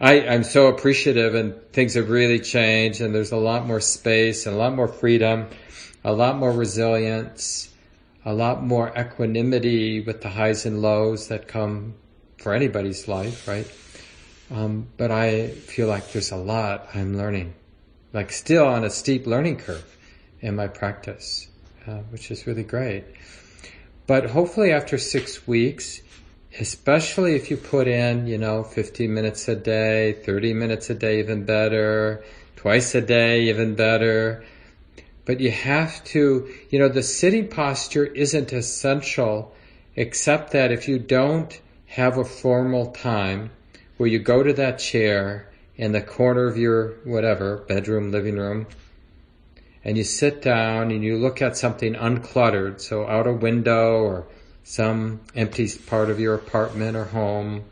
[0.00, 4.46] I, I'm so appreciative and things have really changed and there's a lot more space
[4.46, 5.48] and a lot more freedom,
[6.02, 7.68] a lot more resilience,
[8.24, 11.94] a lot more equanimity with the highs and lows that come
[12.38, 13.70] for anybody's life, right?
[14.50, 17.54] Um, but I feel like there's a lot I'm learning,
[18.12, 19.96] like still on a steep learning curve
[20.40, 21.48] in my practice,
[21.86, 23.04] uh, which is really great.
[24.06, 26.02] But hopefully, after six weeks,
[26.58, 31.20] especially if you put in, you know, 15 minutes a day, 30 minutes a day,
[31.20, 32.24] even better,
[32.56, 34.44] twice a day, even better.
[35.24, 39.54] But you have to, you know, the sitting posture isn't essential
[39.94, 43.50] except that if you don't have a formal time
[43.96, 48.66] where you go to that chair in the corner of your whatever, bedroom, living room,
[49.84, 54.26] and you sit down and you look at something uncluttered, so out a window or
[54.64, 57.64] some empty part of your apartment or home,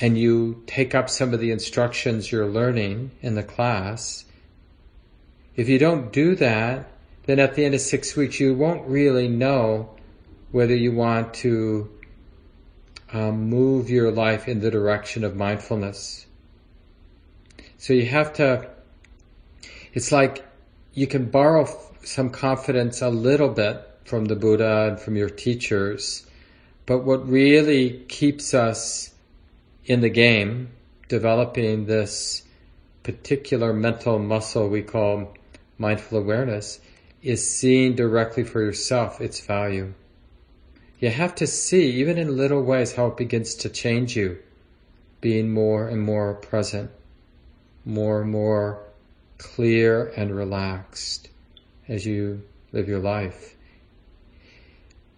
[0.00, 4.24] and you take up some of the instructions you're learning in the class,
[5.56, 6.88] if you don't do that,
[7.26, 9.90] then at the end of six weeks you won't really know
[10.50, 11.90] whether you want to
[13.12, 16.26] um, move your life in the direction of mindfulness.
[17.76, 18.70] So you have to,
[19.92, 20.44] it's like
[20.92, 21.68] you can borrow
[22.04, 26.26] some confidence a little bit from the Buddha and from your teachers,
[26.86, 29.12] but what really keeps us
[29.84, 30.70] in the game,
[31.08, 32.42] developing this
[33.02, 35.34] particular mental muscle we call
[35.78, 36.80] mindful awareness,
[37.22, 39.92] is seeing directly for yourself its value.
[41.00, 44.38] You have to see, even in little ways, how it begins to change you,
[45.20, 46.90] being more and more present,
[47.84, 48.87] more and more
[49.38, 51.28] clear and relaxed
[51.88, 53.54] as you live your life.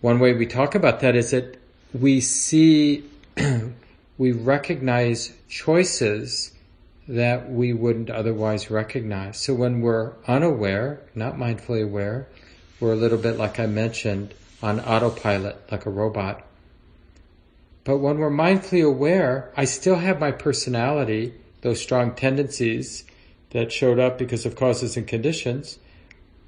[0.00, 1.58] One way we talk about that is that
[1.92, 3.04] we see,
[4.18, 6.52] we recognize choices
[7.08, 9.38] that we wouldn't otherwise recognize.
[9.38, 12.28] So when we're unaware, not mindfully aware,
[12.78, 16.44] we're a little bit like I mentioned, on autopilot like a robot.
[17.84, 23.04] But when we're mindfully aware, I still have my personality, those strong tendencies
[23.50, 25.78] that showed up because of causes and conditions.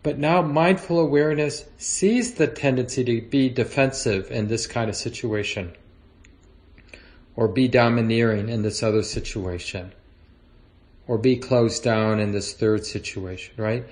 [0.02, 5.72] But now mindful awareness sees the tendency to be defensive in this kind of situation
[7.36, 9.92] or be domineering in this other situation
[11.06, 13.84] or be closed down in this third situation, right?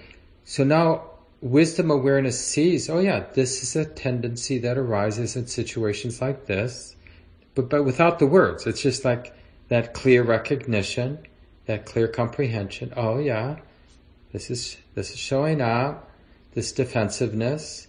[0.44, 1.04] So now
[1.40, 6.96] wisdom awareness sees, oh yeah, this is a tendency that arises in situations like this,
[7.54, 8.66] but, but without the words.
[8.66, 9.34] It's just like
[9.68, 11.18] that clear recognition,
[11.70, 12.92] that clear comprehension.
[12.96, 13.56] Oh yeah,
[14.32, 16.10] this is, this is showing up,
[16.54, 17.88] this defensiveness,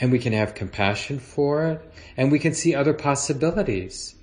[0.00, 4.14] and we can have compassion for it, and we can see other possibilities,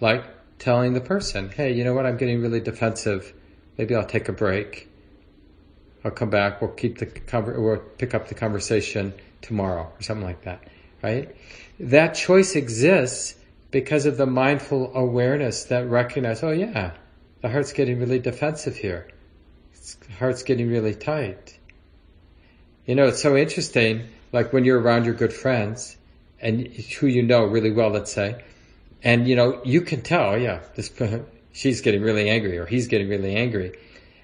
[0.00, 0.24] like
[0.58, 3.32] telling the person, hey, you know what, I'm getting really defensive.
[3.78, 4.90] Maybe I'll take a break
[6.04, 6.60] I'll come back.
[6.60, 7.60] We'll keep the cover.
[7.60, 10.62] We'll pick up the conversation tomorrow or something like that.
[11.02, 11.34] Right?
[11.78, 13.34] That choice exists
[13.70, 16.92] because of the mindful awareness that recognizes, Oh yeah,
[17.42, 19.08] the heart's getting really defensive here.
[19.72, 21.58] The heart's getting really tight.
[22.86, 24.08] You know, it's so interesting.
[24.32, 25.96] Like when you're around your good friends
[26.40, 28.42] and who you know really well, let's say,
[29.02, 30.30] and you know you can tell.
[30.30, 30.92] Oh, yeah, this
[31.52, 33.74] she's getting really angry or he's getting really angry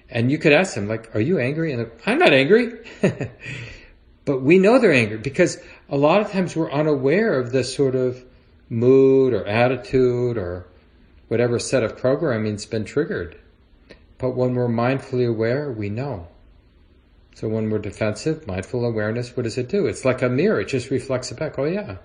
[0.09, 1.73] and you could ask them, like, are you angry?
[1.73, 2.79] And I'm not angry.
[4.25, 5.57] but we know they're angry because
[5.89, 8.23] a lot of times we're unaware of this sort of
[8.69, 10.67] mood or attitude or
[11.27, 13.39] whatever set of programming's been triggered.
[14.17, 16.27] But when we're mindfully aware, we know.
[17.35, 19.85] So when we're defensive, mindful awareness, what does it do?
[19.85, 20.61] It's like a mirror.
[20.61, 21.59] It just reflects it back.
[21.59, 21.97] Oh yeah,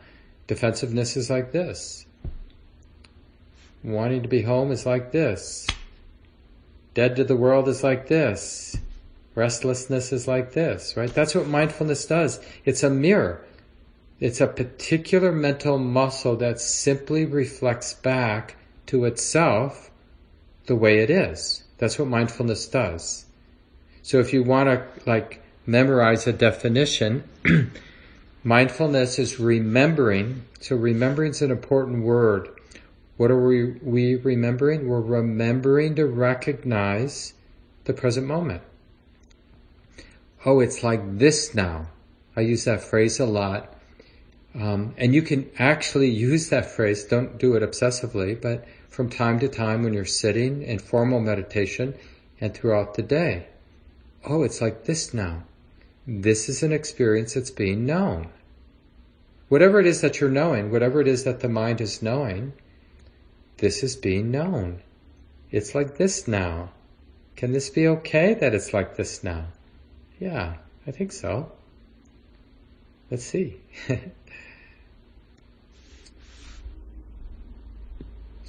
[0.46, 2.04] defensiveness is like this.
[3.82, 5.66] Wanting to be home is like this.
[6.94, 8.76] Dead to the world is like this.
[9.34, 11.12] Restlessness is like this, right?
[11.12, 12.38] That's what mindfulness does.
[12.66, 13.42] It's a mirror.
[14.20, 18.56] It's a particular mental muscle that simply reflects back
[18.87, 19.91] to itself
[20.66, 21.64] the way it is.
[21.78, 23.26] That's what mindfulness does.
[24.03, 27.24] So if you want to like memorize a definition,
[28.45, 30.45] mindfulness is remembering.
[30.61, 32.49] So remembering is an important word.
[33.16, 34.89] What are we, we remembering?
[34.89, 37.35] We're remembering to recognize
[37.85, 38.62] the present moment.
[40.45, 41.87] Oh, it's like this now.
[42.35, 43.76] I use that phrase a lot.
[44.55, 49.40] Um, and you can actually use that phrase, don't do it obsessively, but from time
[49.40, 51.94] to time when you're sitting in formal meditation
[52.40, 53.46] and throughout the day.
[54.28, 55.44] Oh, it's like this now.
[56.07, 58.28] This is an experience that's being known.
[59.48, 62.53] Whatever it is that you're knowing, whatever it is that the mind is knowing,
[63.59, 64.82] this is being known.
[65.50, 66.70] It's like this now.
[67.36, 69.46] Can this be okay that it's like this now?
[70.18, 71.53] Yeah, I think so.
[73.11, 73.61] Let's see.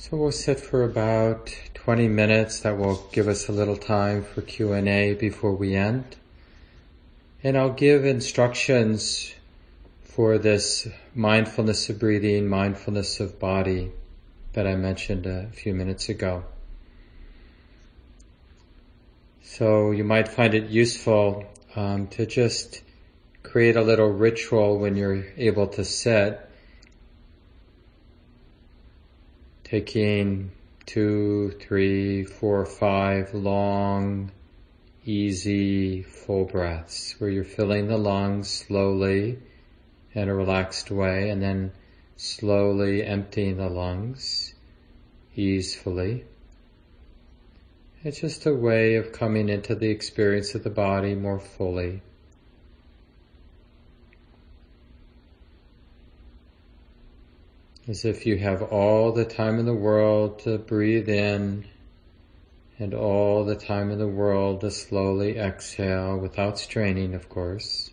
[0.03, 2.59] so we'll sit for about 20 minutes.
[2.59, 6.17] That will give us a little time for Q&A before we end.
[7.41, 9.33] And I'll give instructions
[10.03, 13.93] for this mindfulness of breathing, mindfulness of body
[14.51, 16.43] that I mentioned a few minutes ago.
[19.41, 21.45] So you might find it useful
[21.77, 22.81] um, to just
[23.41, 26.49] create a little ritual when you're able to sit,
[29.73, 30.51] taking
[30.85, 34.31] two, three, four, five long,
[35.03, 39.39] easy, full breaths where you're filling the lungs slowly
[40.13, 41.71] in a relaxed way and then
[42.17, 44.53] slowly emptying the lungs
[45.35, 46.23] easefully.
[48.03, 52.03] It's just a way of coming into the experience of the body more fully.
[57.85, 61.65] As if you have all the time in the world to breathe in
[62.79, 67.91] and all the time in the world to slowly exhale without straining, of course.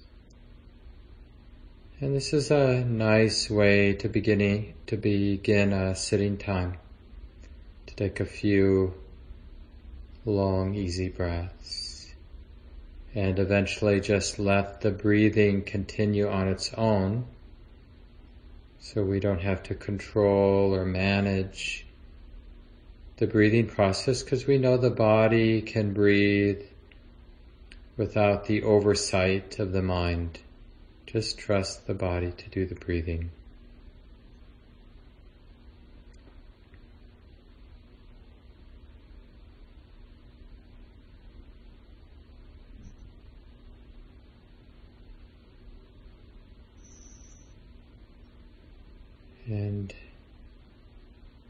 [2.00, 6.78] And this is a nice way to beginning to begin a sitting time.
[7.86, 8.94] To take a few
[10.24, 12.14] long, easy breaths.
[13.12, 17.26] And eventually just let the breathing continue on its own.
[18.82, 21.86] So we don't have to control or manage
[23.18, 26.62] the breathing process because we know the body can breathe
[27.98, 30.40] without the oversight of the mind.
[31.06, 33.30] Just trust the body to do the breathing.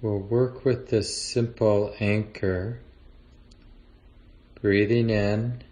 [0.03, 2.80] We'll work with this simple anchor,
[4.61, 5.62] breathing in,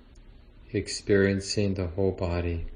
[0.72, 2.66] experiencing the whole body.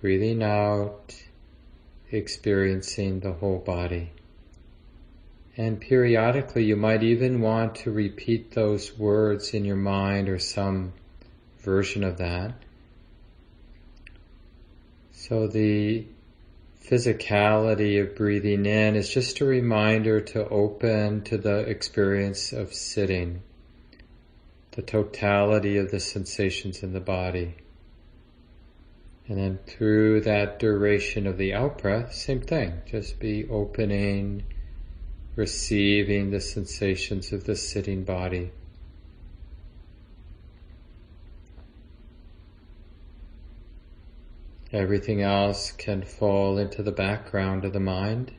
[0.00, 1.14] Breathing out,
[2.10, 4.10] experiencing the whole body.
[5.56, 10.92] And periodically you might even want to repeat those words in your mind or some
[11.60, 12.54] version of that.
[15.12, 16.06] So the
[16.82, 23.42] physicality of breathing in is just a reminder to open to the experience of sitting,
[24.72, 27.54] the totality of the sensations in the body.
[29.28, 32.82] And then through that duration of the out breath, same thing.
[32.86, 34.42] Just be opening,
[35.36, 38.50] receiving the sensations of the sitting body.
[44.72, 48.32] Everything else can fall into the background of the mind.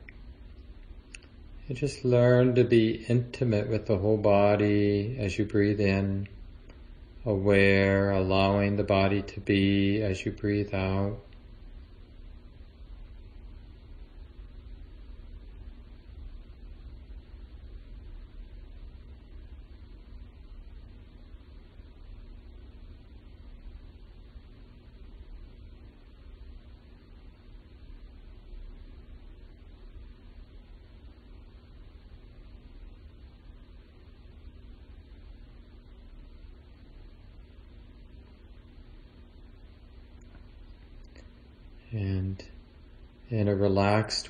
[1.68, 6.28] And just learn to be intimate with the whole body as you breathe in
[7.24, 11.18] aware, allowing the body to be as you breathe out.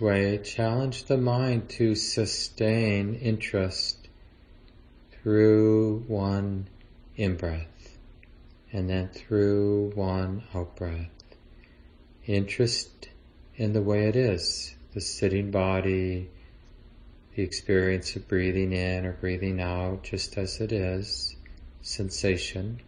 [0.01, 4.09] Way, challenge the mind to sustain interest
[5.11, 6.69] through one
[7.17, 7.97] in-breath
[8.73, 11.09] and then through one out-breath.
[12.27, 13.09] Interest
[13.57, 16.29] in the way it is, the sitting body,
[17.35, 21.35] the experience of breathing in or breathing out just as it is,
[21.81, 22.81] sensation.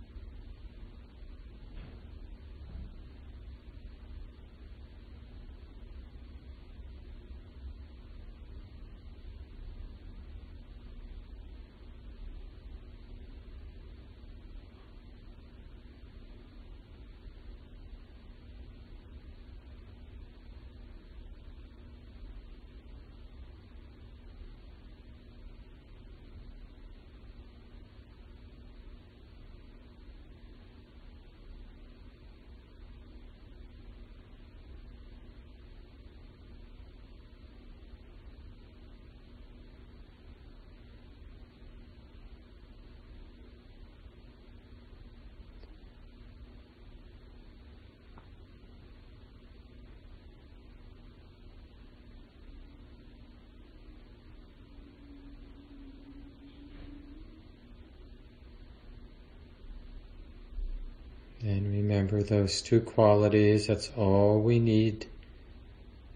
[61.45, 65.05] And remember those two qualities, that's all we need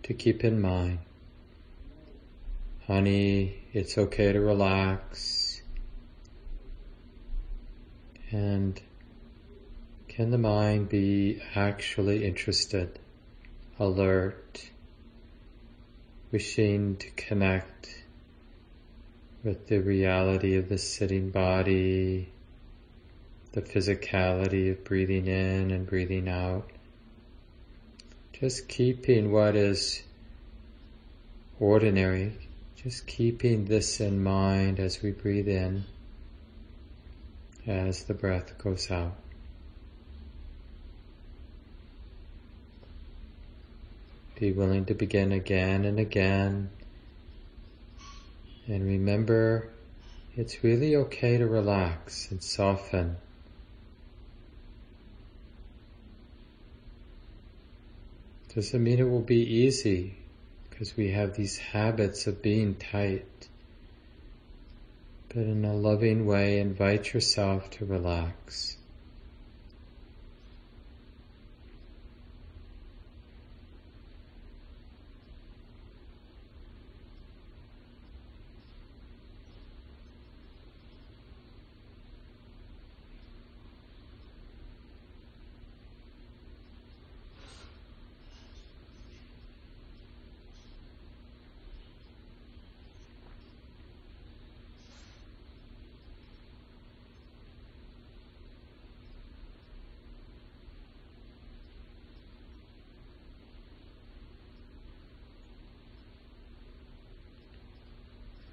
[0.05, 1.01] to keep in mind.
[2.87, 5.61] Honey, it's okay to relax.
[8.31, 8.81] And
[10.09, 12.99] can the mind be actually interested,
[13.79, 14.71] alert,
[16.33, 18.03] wishing to connect
[19.45, 22.31] with the reality of the sitting body,
[23.53, 26.71] the physicality of breathing in and breathing out.
[28.33, 30.03] Just keeping what is
[31.59, 32.37] ordinary,
[32.77, 35.85] just keeping this in mind as we breathe in,
[37.67, 39.17] as the breath goes out.
[44.39, 46.71] Be willing to begin again and again.
[48.69, 49.71] And remember,
[50.37, 53.17] it's really okay to relax and soften.
[58.59, 60.17] Doesn't mean it will be easy
[60.69, 63.47] because we have these habits of being tight.
[65.29, 68.79] But in a loving way, invite yourself to relax.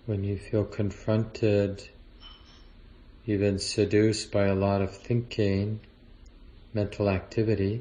[0.05, 1.81] when you feel confronted,
[3.25, 5.79] even seduced by a lot of thinking,
[6.73, 7.79] mental activity,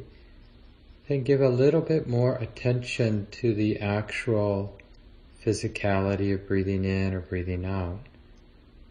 [1.08, 4.78] then give a little bit more attention to the actual
[5.44, 7.98] physicality of breathing in or breathing out.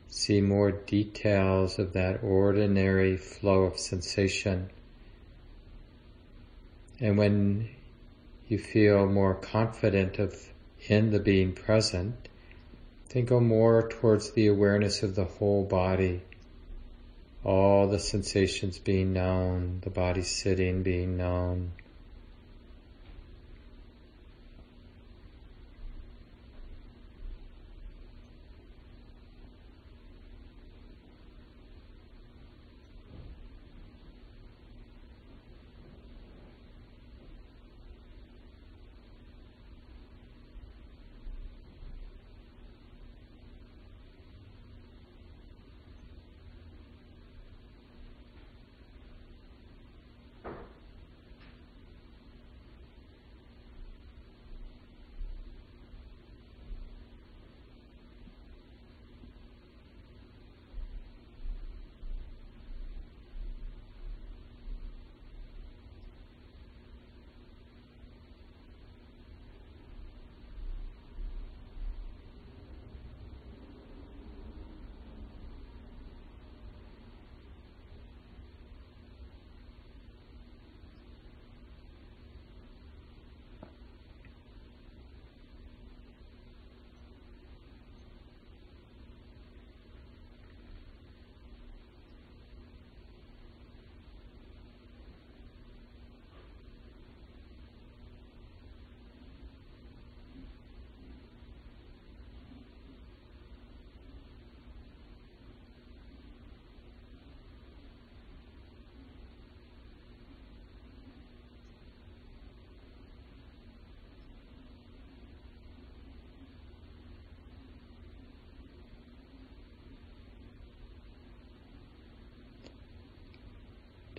[0.10, 4.70] See more details of that ordinary flow of sensation.
[7.00, 7.70] And when
[8.50, 10.50] you feel more confident of
[10.90, 12.28] in the being present,
[13.14, 16.20] then go more towards the awareness of the whole body.
[17.44, 21.74] All the sensations being known, the body sitting being known.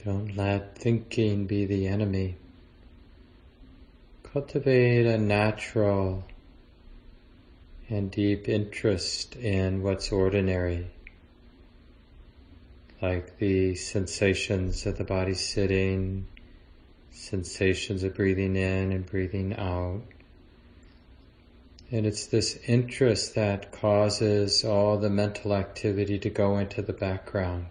[0.05, 2.37] Don't let thinking be the enemy.
[4.23, 6.23] Cultivate a natural
[7.89, 10.91] and deep interest in what's ordinary,
[13.01, 16.27] like the sensations of the body sitting,
[17.11, 20.03] sensations of breathing in and breathing out.
[21.91, 27.69] And it's this interest that causes all the mental activity to go into the background.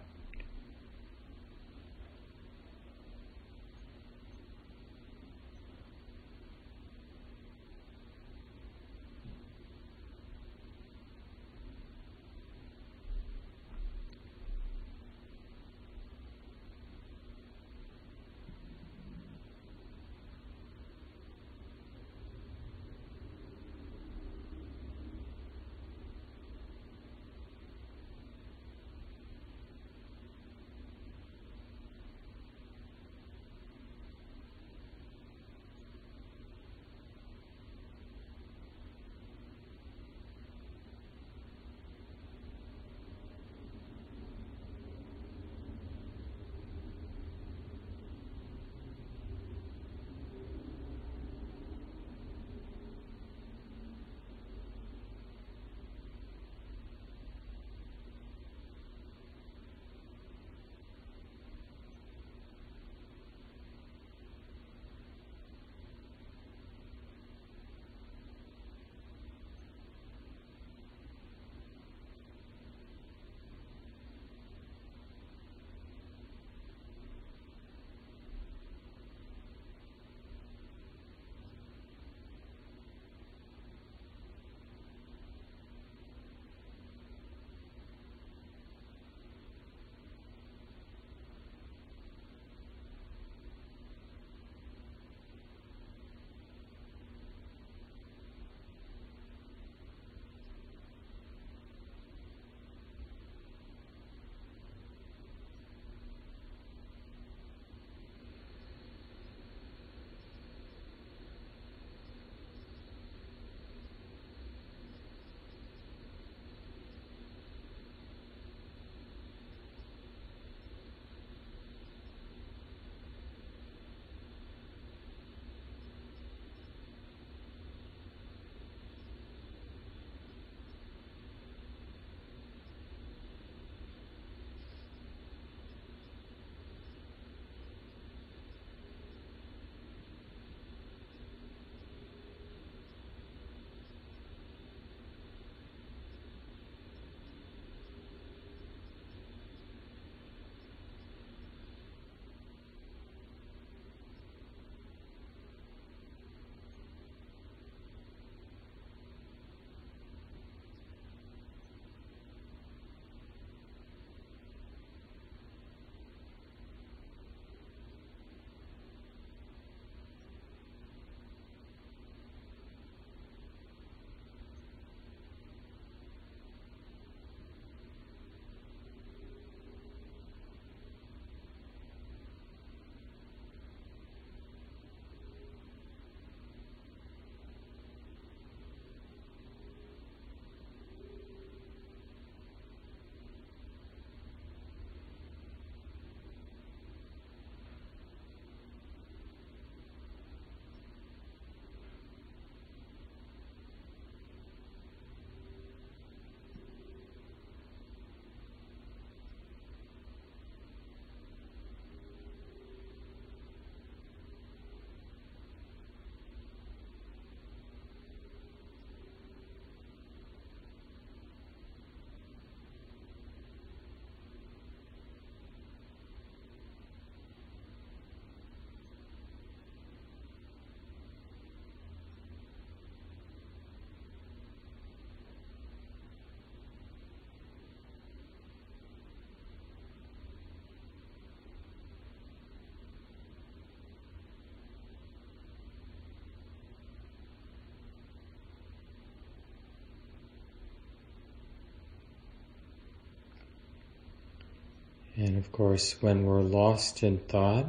[255.16, 257.66] And of course, when we're lost in thought,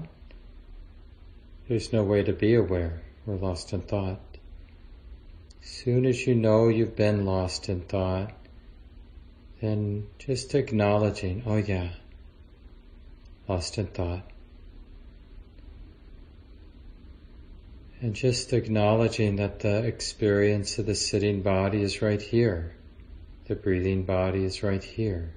[1.67, 3.01] there's no way to be aware.
[3.25, 4.19] We're lost in thought.
[5.61, 8.33] As soon as you know you've been lost in thought,
[9.61, 11.89] then just acknowledging, oh yeah,
[13.47, 14.23] lost in thought.
[18.01, 22.75] And just acknowledging that the experience of the sitting body is right here.
[23.45, 25.33] The breathing body is right here.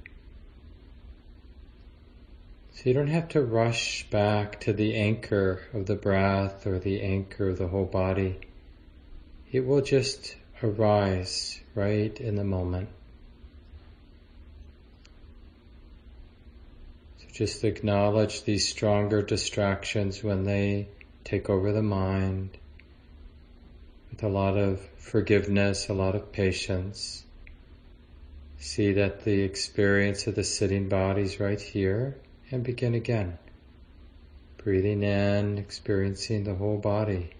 [2.78, 7.02] So you don't have to rush back to the anchor of the breath or the
[7.02, 8.38] anchor of the whole body.
[9.50, 12.88] It will just arise right in the moment.
[17.18, 20.86] So just acknowledge these stronger distractions when they
[21.24, 22.58] take over the mind
[24.12, 27.24] with a lot of forgiveness, a lot of patience.
[28.60, 32.14] See that the experience of the sitting body is right here
[32.50, 33.38] and begin again.
[34.56, 37.30] Breathing in, experiencing the whole body.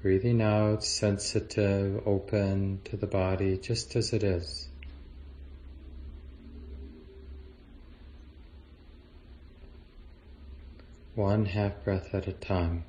[0.00, 4.68] Breathing out, sensitive, open to the body just as it is.
[11.14, 12.84] One half breath at a time.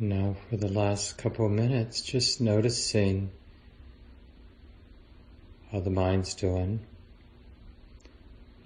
[0.00, 3.30] Now, for the last couple of minutes, just noticing
[5.72, 6.86] how the mind's doing.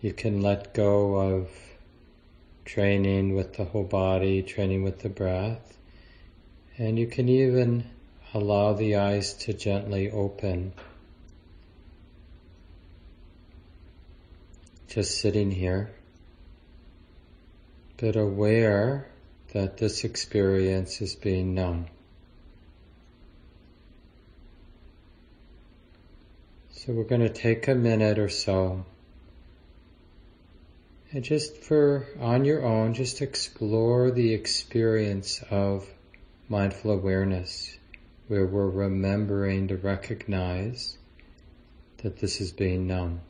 [0.02, 1.48] You can let go of
[2.66, 5.78] training with the whole body, training with the breath,
[6.76, 7.84] and you can even
[8.34, 10.74] allow the eyes to gently open.
[14.86, 15.92] Just sitting here,
[17.96, 19.06] but aware
[19.52, 21.86] that this experience is being known.
[26.70, 28.84] So we're going to take a minute or so
[31.14, 35.86] and just for on your own, just explore the experience of
[36.48, 37.76] mindful awareness
[38.28, 40.96] where we're remembering to recognize
[41.98, 43.20] that this is being known.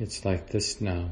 [0.00, 1.10] It's like this now.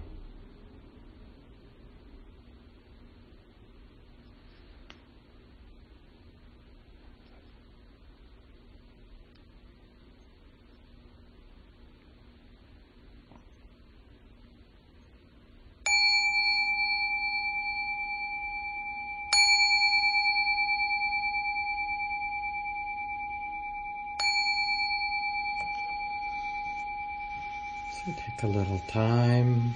[28.07, 29.75] Take a little time,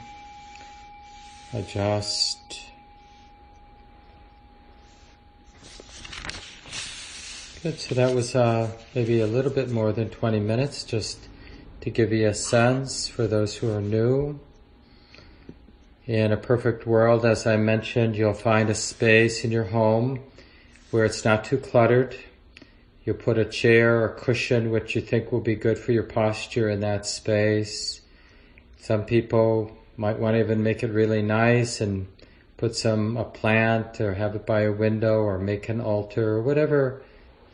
[1.53, 2.61] adjust.
[7.65, 11.19] Good, so that was uh, maybe a little bit more than 20 minutes just
[11.81, 14.39] to give you a sense for those who are new.
[16.07, 20.21] In a perfect world, as I mentioned, you'll find a space in your home
[20.93, 22.15] where it's not too cluttered.
[23.05, 26.71] You'll put a chair or cushion which you think will be good for your posture
[26.71, 28.00] in that space.
[28.81, 32.09] Some people might want to even make it really nice and
[32.57, 36.43] put some a plant or have it by a window or make an altar or
[36.43, 37.03] whatever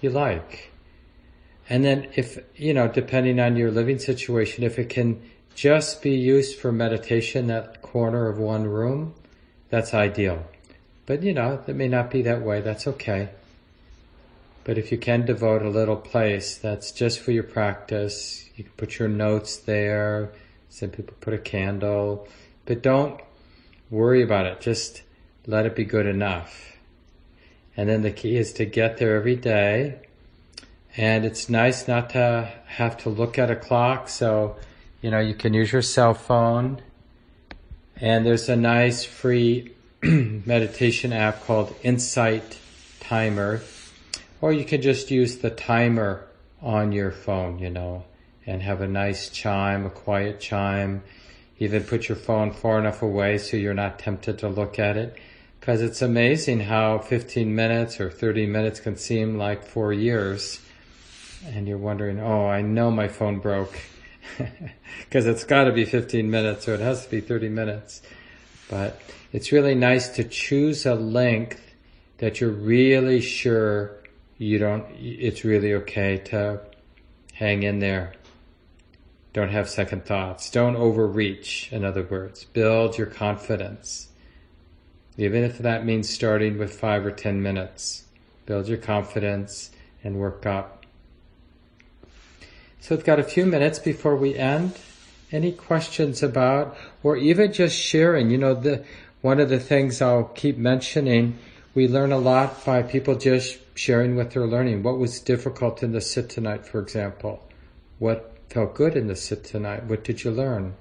[0.00, 0.70] you like.
[1.68, 5.20] And then if, you know, depending on your living situation, if it can
[5.56, 9.14] just be used for meditation, that corner of one room,
[9.68, 10.44] that's ideal.
[11.06, 13.30] But you know, it may not be that way, that's okay.
[14.62, 18.72] But if you can devote a little place that's just for your practice, you can
[18.76, 20.32] put your notes there,
[20.68, 22.28] some people put a candle,
[22.64, 23.20] but don't
[23.90, 24.60] worry about it.
[24.60, 25.02] Just
[25.46, 26.76] let it be good enough.
[27.76, 30.00] And then the key is to get there every day.
[30.96, 34.08] And it's nice not to have to look at a clock.
[34.08, 34.56] So,
[35.02, 36.80] you know, you can use your cell phone.
[38.00, 42.58] And there's a nice free meditation app called Insight
[43.00, 43.60] Timer.
[44.40, 46.26] Or you can just use the timer
[46.60, 48.04] on your phone, you know
[48.46, 51.02] and have a nice chime, a quiet chime.
[51.58, 55.16] Even put your phone far enough away so you're not tempted to look at it.
[55.58, 60.60] Because it's amazing how 15 minutes or 30 minutes can seem like four years.
[61.46, 63.78] And you're wondering, oh, I know my phone broke.
[65.00, 68.02] Because it's got to be 15 minutes or it has to be 30 minutes.
[68.68, 69.00] But
[69.32, 71.74] it's really nice to choose a length
[72.18, 73.96] that you're really sure
[74.38, 76.60] you don't, it's really okay to
[77.34, 78.14] hang in there.
[79.36, 80.48] Don't have second thoughts.
[80.48, 82.44] Don't overreach, in other words.
[82.44, 84.08] Build your confidence.
[85.18, 88.04] Even if that means starting with five or ten minutes.
[88.46, 89.72] Build your confidence
[90.02, 90.86] and work up.
[92.80, 94.72] So we've got a few minutes before we end.
[95.30, 98.86] Any questions about, or even just sharing, you know, the,
[99.20, 101.38] one of the things I'll keep mentioning,
[101.74, 104.82] we learn a lot by people just sharing what they're learning.
[104.82, 107.46] What was difficult in the sit tonight, for example?
[107.98, 109.84] What felt good in the sit tonight?
[109.84, 110.74] What did you learn?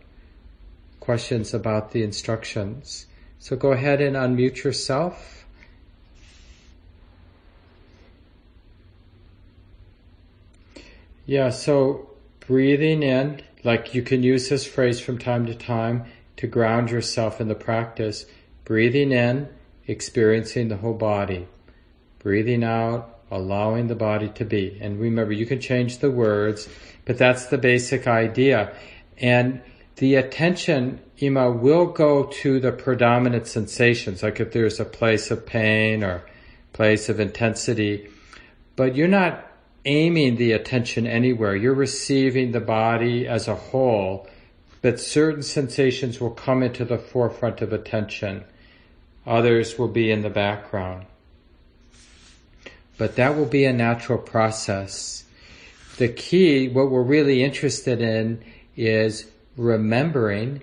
[0.99, 3.07] Questions about the instructions.
[3.39, 5.45] So go ahead and unmute yourself.
[11.26, 12.09] Yeah, so
[12.39, 16.05] breathing in, like you can use this phrase from time to time
[16.38, 18.26] to ground yourself in the practice.
[18.63, 19.49] Breathing in,
[19.88, 21.47] experiencing the whole body.
[22.20, 24.78] Breathing out, allowing the body to be.
[24.82, 26.67] And remember, you can change the words
[27.05, 28.73] but that's the basic idea.
[29.17, 29.61] And
[29.97, 35.45] the attention, Ima, will go to the predominant sensations, like if there's a place of
[35.45, 36.26] pain or
[36.73, 38.09] place of intensity,
[38.76, 39.49] but you're not
[39.86, 41.55] aiming the attention anywhere.
[41.55, 44.28] You're receiving the body as a whole,
[44.82, 48.43] but certain sensations will come into the forefront of attention.
[49.26, 51.05] Others will be in the background.
[52.98, 55.24] But that will be a natural process.
[55.98, 58.43] The key, what we're really interested in
[58.76, 60.62] is remembering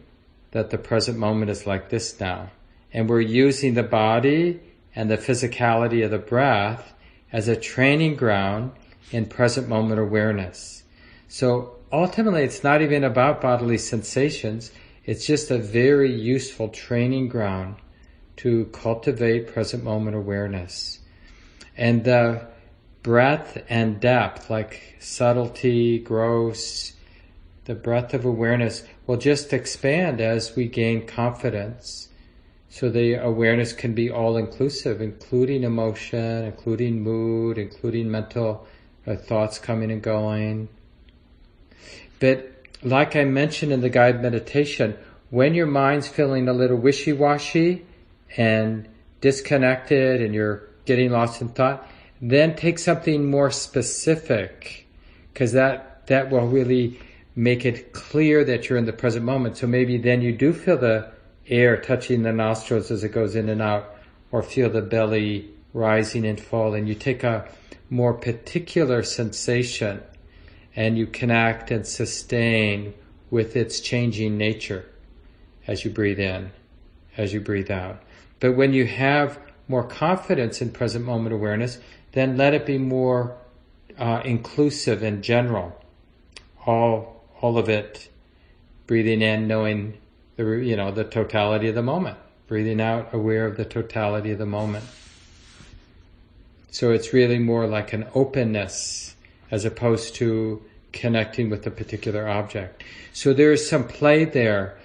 [0.53, 2.51] that the present moment is like this now.
[2.93, 4.61] And we're using the body
[4.95, 6.93] and the physicality of the breath
[7.33, 8.72] as a training ground
[9.11, 10.83] in present moment awareness.
[11.28, 14.70] So ultimately, it's not even about bodily sensations.
[15.05, 17.76] It's just a very useful training ground
[18.37, 20.99] to cultivate present moment awareness.
[21.76, 22.46] And the
[23.02, 26.92] breadth and depth, like subtlety, gross,
[27.64, 32.08] the breadth of awareness will just expand as we gain confidence.
[32.68, 38.66] So the awareness can be all inclusive, including emotion, including mood, including mental
[39.06, 40.68] uh, thoughts coming and going.
[42.18, 42.50] But
[42.82, 44.96] like I mentioned in the guided meditation,
[45.30, 47.84] when your mind's feeling a little wishy-washy
[48.36, 48.88] and
[49.20, 51.89] disconnected and you're getting lost in thought,
[52.20, 54.87] then take something more specific
[55.33, 57.01] because that, that will really
[57.35, 59.57] make it clear that you're in the present moment.
[59.57, 61.11] So maybe then you do feel the
[61.49, 63.95] air touching the nostrils as it goes in and out
[64.30, 66.87] or feel the belly rising and falling.
[66.87, 67.49] You take a
[67.91, 70.03] more particular sensation
[70.76, 72.95] and you connect and sustain
[73.30, 74.87] with its changing nature
[75.66, 76.51] as you breathe in,
[77.16, 78.03] as you breathe out.
[78.41, 79.39] But when you have
[79.72, 81.78] more confidence in present moment awareness,
[82.12, 83.36] then let it be more
[83.98, 85.68] uh, inclusive and general.
[86.66, 88.08] All, all of it,
[88.86, 89.98] breathing in, knowing
[90.36, 92.18] the, you know, the totality of the moment.
[92.46, 94.84] Breathing out, aware of the totality of the moment.
[96.70, 99.14] So it's really more like an openness
[99.50, 100.62] as opposed to
[100.92, 102.84] connecting with a particular object.
[103.12, 104.76] So there is some play there.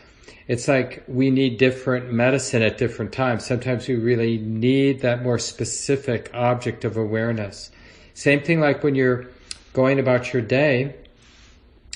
[0.48, 3.46] It's like we need different medicine at different times.
[3.46, 7.72] Sometimes we really need that more specific object of awareness.
[8.14, 9.28] Same thing like when you're
[9.74, 10.96] going about your day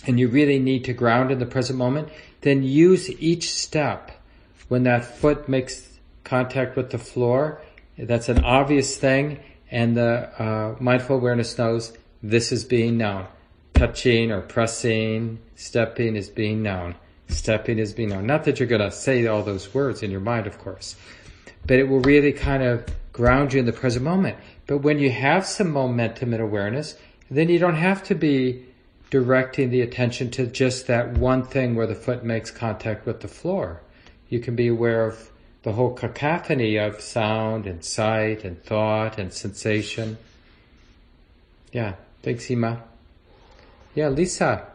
[0.05, 2.09] and you really need to ground in the present moment,
[2.41, 4.11] then use each step
[4.67, 7.61] when that foot makes contact with the floor.
[7.97, 9.39] That's an obvious thing
[9.71, 13.25] and the uh, mindful awareness knows this is being known.
[13.73, 16.95] Touching or pressing, stepping is being known.
[17.31, 18.25] Stepping is being known.
[18.25, 20.95] Not that you're going to say all those words in your mind, of course,
[21.65, 24.37] but it will really kind of ground you in the present moment.
[24.67, 26.95] But when you have some momentum and awareness,
[27.29, 28.65] then you don't have to be
[29.09, 33.27] directing the attention to just that one thing where the foot makes contact with the
[33.27, 33.81] floor.
[34.29, 35.31] You can be aware of
[35.63, 40.17] the whole cacophony of sound and sight and thought and sensation.
[41.71, 42.83] Yeah, thanks, Ima.
[43.93, 44.70] Yeah, Lisa.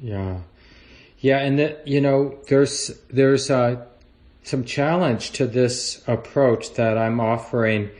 [0.00, 0.40] Yeah,
[1.18, 3.84] yeah, and that you know, there's there's uh,
[4.42, 7.90] some challenge to this approach that I'm offering,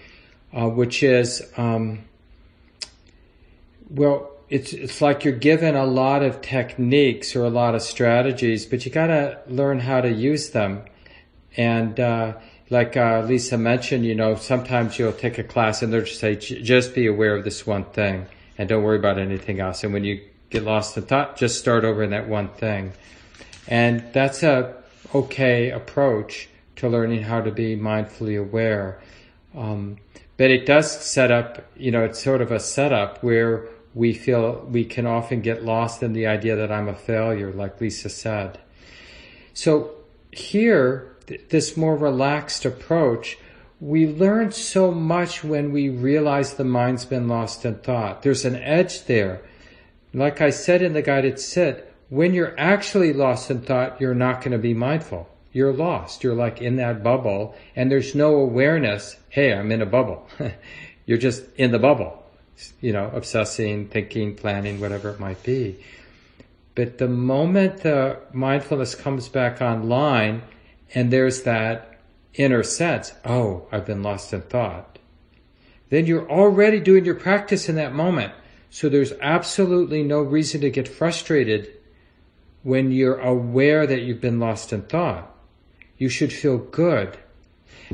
[0.53, 2.05] uh, which is, um,
[3.89, 8.67] well, it's it's like you're given a lot of techniques or a lot of strategies,
[8.67, 10.85] but you got to learn how to use them.
[11.57, 12.35] And uh,
[12.71, 16.37] like uh, Lisa mentioned, you know, sometimes you'll take a class and they'll just say,
[16.37, 18.27] just be aware of this one thing
[18.59, 19.85] and don't worry about anything else.
[19.85, 22.93] And when you get lost in thought, just start over in that one thing.
[23.69, 24.77] And that's a
[25.15, 29.01] okay approach to learning how to be mindfully aware.
[29.57, 29.97] Um,
[30.37, 34.67] but it does set up, you know, it's sort of a setup where we feel
[34.71, 38.61] we can often get lost in the idea that I'm a failure, like Lisa said.
[39.55, 39.95] So
[40.33, 43.39] here, th- this more relaxed approach,
[43.81, 48.23] we learn so much when we realize the mind's been lost in thought.
[48.23, 49.43] There's an edge there.
[50.17, 54.41] Like I said in the guided sit, when you're actually lost in thought, you're not
[54.41, 55.29] going to be mindful.
[55.53, 56.25] You're lost.
[56.25, 59.17] You're like in that bubble and there's no awareness.
[59.29, 60.29] Hey, I'm in a bubble.
[61.07, 62.23] you're just in the bubble
[62.81, 65.77] you know, obsessing, thinking, planning, whatever it might be.
[66.75, 70.43] But the moment the mindfulness comes back online
[70.95, 71.99] and there's that
[72.35, 74.99] inner sense, oh, I've been lost in thought,
[75.89, 78.33] then you're already doing your practice in that moment.
[78.71, 81.73] So there's absolutely no reason to get frustrated
[82.63, 85.33] when you're aware that you've been lost in thought.
[85.99, 87.17] You should feel good.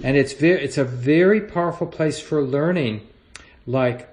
[0.03, 3.07] And it's very, it's a very powerful place for learning.
[3.67, 4.09] Like,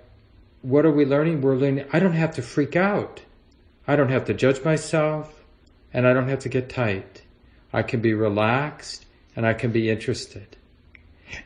[0.62, 1.42] what are we learning?
[1.42, 3.22] We're learning, I don't have to freak out.
[3.88, 5.44] I don't have to judge myself
[5.94, 7.24] and I don't have to get tight.
[7.72, 9.06] I can be relaxed
[9.36, 10.58] and I can be interested.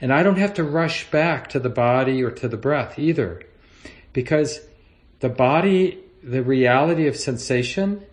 [0.02, 3.44] And I don't have to rush back to the body or to the breath either
[4.12, 4.60] because
[5.24, 8.06] the body, the reality of sensation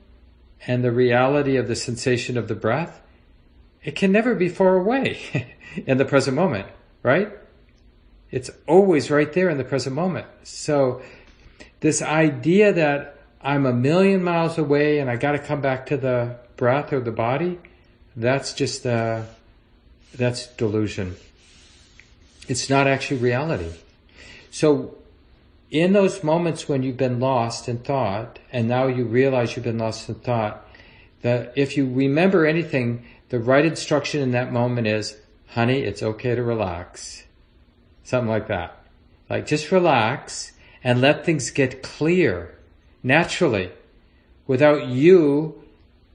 [0.64, 3.00] and the reality of the sensation of the breath
[3.82, 5.18] it can never be far away
[5.86, 6.68] in the present moment,
[7.02, 7.32] right?
[8.30, 10.28] It's always right there in the present moment.
[10.44, 11.02] So
[11.80, 15.96] this idea that I'm a million miles away and I got to come back to
[15.96, 17.58] the breath or the body,
[18.14, 19.22] that's just uh,
[20.14, 21.16] that's delusion.
[22.46, 23.72] It's not actually reality.
[24.52, 24.99] So
[25.70, 29.78] in those moments when you've been lost in thought and now you realize you've been
[29.78, 30.66] lost in thought,
[31.22, 35.16] that if you remember anything, the right instruction in that moment is,
[35.48, 37.24] honey, it's okay to relax.
[38.02, 38.76] Something like that.
[39.28, 40.52] Like just relax
[40.82, 42.58] and let things get clear
[43.02, 43.70] naturally
[44.46, 45.62] without you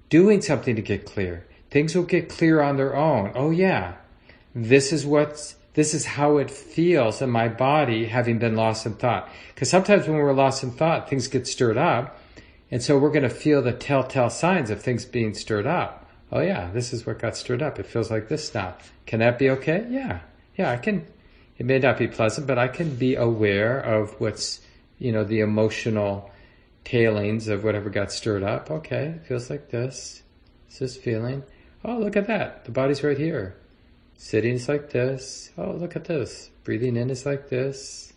[0.09, 1.45] doing something to get clear.
[1.71, 3.31] Things will get clear on their own.
[3.35, 3.95] Oh yeah,
[4.53, 8.95] this is what's, this is how it feels in my body having been lost in
[8.95, 9.29] thought.
[9.53, 12.19] Because sometimes when we're lost in thought, things get stirred up.
[12.71, 16.09] And so we're going to feel the telltale signs of things being stirred up.
[16.31, 17.77] Oh yeah, this is what got stirred up.
[17.77, 18.75] It feels like this now.
[19.05, 19.85] Can that be okay?
[19.89, 20.21] Yeah.
[20.57, 21.05] Yeah, I can,
[21.57, 24.61] it may not be pleasant, but I can be aware of what's,
[24.97, 26.31] you know, the emotional
[26.85, 28.71] tailings of whatever got stirred up.
[28.71, 30.23] Okay, it feels like this.
[30.67, 31.43] It's this feeling.
[31.83, 32.63] Oh, look at that.
[32.65, 33.57] The body's right here.
[34.17, 35.51] Sitting is like this.
[35.57, 36.49] Oh, look at this.
[36.63, 38.13] Breathing in is like this.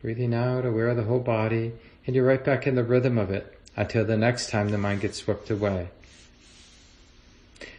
[0.00, 1.72] Breathing out, aware of the whole body.
[2.06, 5.00] And you're right back in the rhythm of it until the next time the mind
[5.00, 5.88] gets swept away.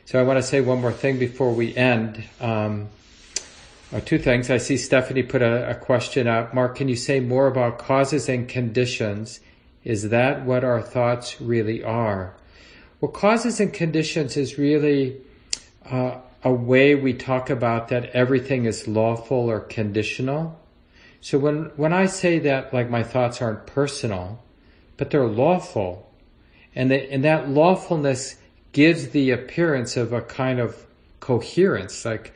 [0.05, 2.23] So I want to say one more thing before we end.
[2.39, 2.89] Um,
[3.93, 4.49] uh, two things.
[4.49, 6.53] I see Stephanie put a, a question up.
[6.53, 9.39] Mark, can you say more about causes and conditions?
[9.83, 12.33] Is that what our thoughts really are?
[12.99, 15.17] Well, causes and conditions is really
[15.85, 20.59] uh, a way we talk about that everything is lawful or conditional.
[21.21, 24.43] So when, when I say that, like my thoughts aren't personal,
[24.97, 26.11] but they're lawful,
[26.75, 28.35] and, the, and that lawfulness
[28.73, 30.85] gives the appearance of a kind of
[31.19, 32.33] coherence, like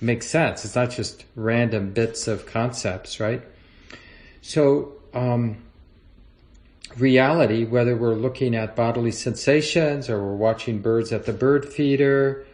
[0.00, 0.64] makes sense.
[0.64, 3.42] It's not just random bits of concepts, right?
[4.40, 5.58] So, um,
[6.96, 12.45] reality, whether we're looking at bodily sensations or we're watching birds at the bird feeder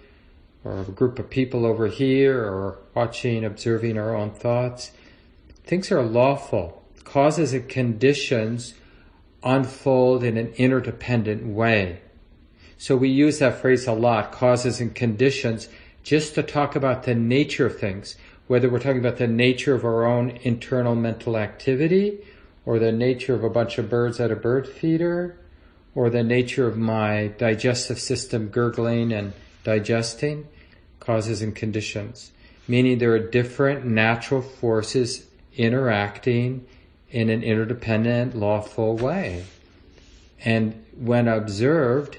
[0.65, 4.93] or a group of people over here or watching, observing our own thoughts,
[5.65, 6.83] things are lawful.
[7.05, 8.75] Causes and conditions
[9.43, 12.01] unfold in an interdependent way.
[12.79, 15.69] So we use that phrase a lot, causes and conditions,
[16.03, 18.17] just to talk about the nature of things,
[18.47, 22.19] whether we're talking about the nature of our own internal mental activity,
[22.65, 25.39] or the nature of a bunch of birds at a bird feeder,
[25.95, 29.33] or the nature of my digestive system gurgling and
[29.65, 30.49] digesting,
[31.01, 32.33] causes and conditions.
[32.69, 35.27] Meaning there are different natural forces
[35.57, 36.67] interacting
[37.11, 39.45] in an interdependent, lawful way.
[40.45, 42.19] And when observed,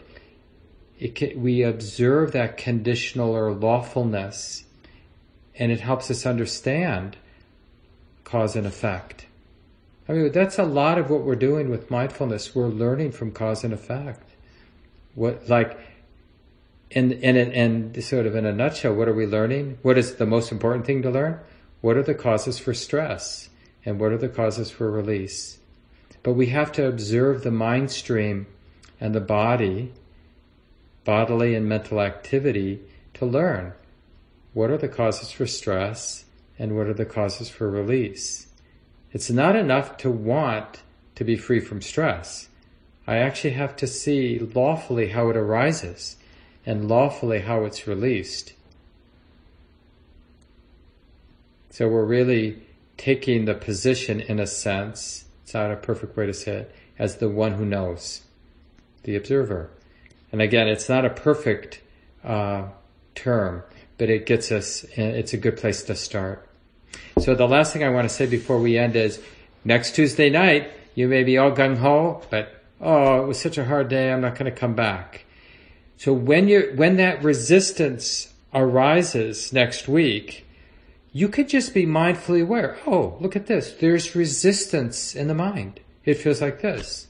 [1.15, 4.64] can, we observe that conditional or lawfulness,
[5.57, 7.18] and it helps us understand
[8.24, 9.26] cause and effect.
[10.07, 12.53] I mean, that's a lot of what we're doing with mindfulness.
[12.53, 14.30] We're learning from cause and effect.
[15.15, 15.80] What, like,
[16.95, 19.78] and and and sort of in a nutshell, what are we learning?
[19.82, 21.40] What is the most important thing to learn?
[21.82, 23.49] What are the causes for stress,
[23.86, 25.60] and what are the causes for release?
[26.22, 28.48] But we have to observe the mind stream
[28.99, 29.91] and the body
[31.03, 32.80] bodily and mental activity
[33.14, 33.74] to learn
[34.53, 36.26] what are the causes for stress
[36.57, 38.48] and what are the causes for release.
[39.11, 40.82] It's not enough to want
[41.15, 42.48] to be free from stress.
[43.06, 46.15] I actually have to see lawfully how it arises
[46.65, 48.53] and lawfully how it's released.
[51.69, 52.61] So we're really
[52.98, 57.18] taking the position in a sense, it's not a perfect way to say it, as
[57.18, 58.22] the one who knows,
[59.03, 59.69] the observer.
[60.31, 61.81] And again, it's not a perfect
[62.23, 62.65] uh,
[63.15, 63.64] term,
[63.98, 66.48] but it gets us, it's a good place to start.
[67.19, 69.19] So the last thing I want to say before we end is
[69.65, 73.65] next Tuesday night, you may be all gung ho, but oh, it was such a
[73.65, 75.23] hard day, I'm not going to come back.
[75.98, 80.45] So when you when that resistance arises next week,
[81.11, 82.78] you could just be mindfully aware.
[82.86, 83.74] Oh, look at this.
[83.74, 85.80] There's resistance in the mind.
[86.06, 87.07] It feels like this.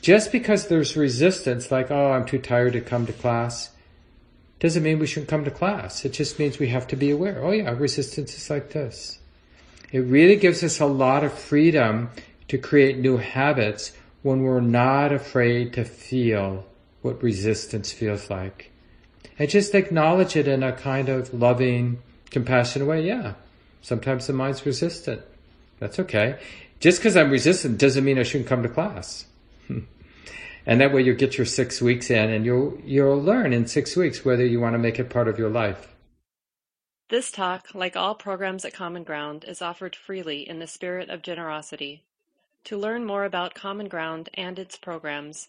[0.00, 3.70] Just because there's resistance, like, oh, I'm too tired to come to class,
[4.58, 6.04] doesn't mean we shouldn't come to class.
[6.04, 7.42] It just means we have to be aware.
[7.42, 9.18] Oh yeah, resistance is like this.
[9.92, 12.10] It really gives us a lot of freedom
[12.48, 16.64] to create new habits when we're not afraid to feel
[17.02, 18.70] what resistance feels like.
[19.38, 22.00] And just acknowledge it in a kind of loving,
[22.30, 23.06] compassionate way.
[23.06, 23.34] Yeah,
[23.80, 25.22] sometimes the mind's resistant.
[25.78, 26.38] That's okay.
[26.80, 29.26] Just because I'm resistant doesn't mean I shouldn't come to class.
[30.64, 33.96] And that way you'll get your six weeks in and you'll, you'll learn in six
[33.96, 35.88] weeks whether you want to make it part of your life.
[37.08, 41.20] This talk, like all programs at Common Ground, is offered freely in the spirit of
[41.20, 42.04] generosity.
[42.64, 45.48] To learn more about Common Ground and its programs,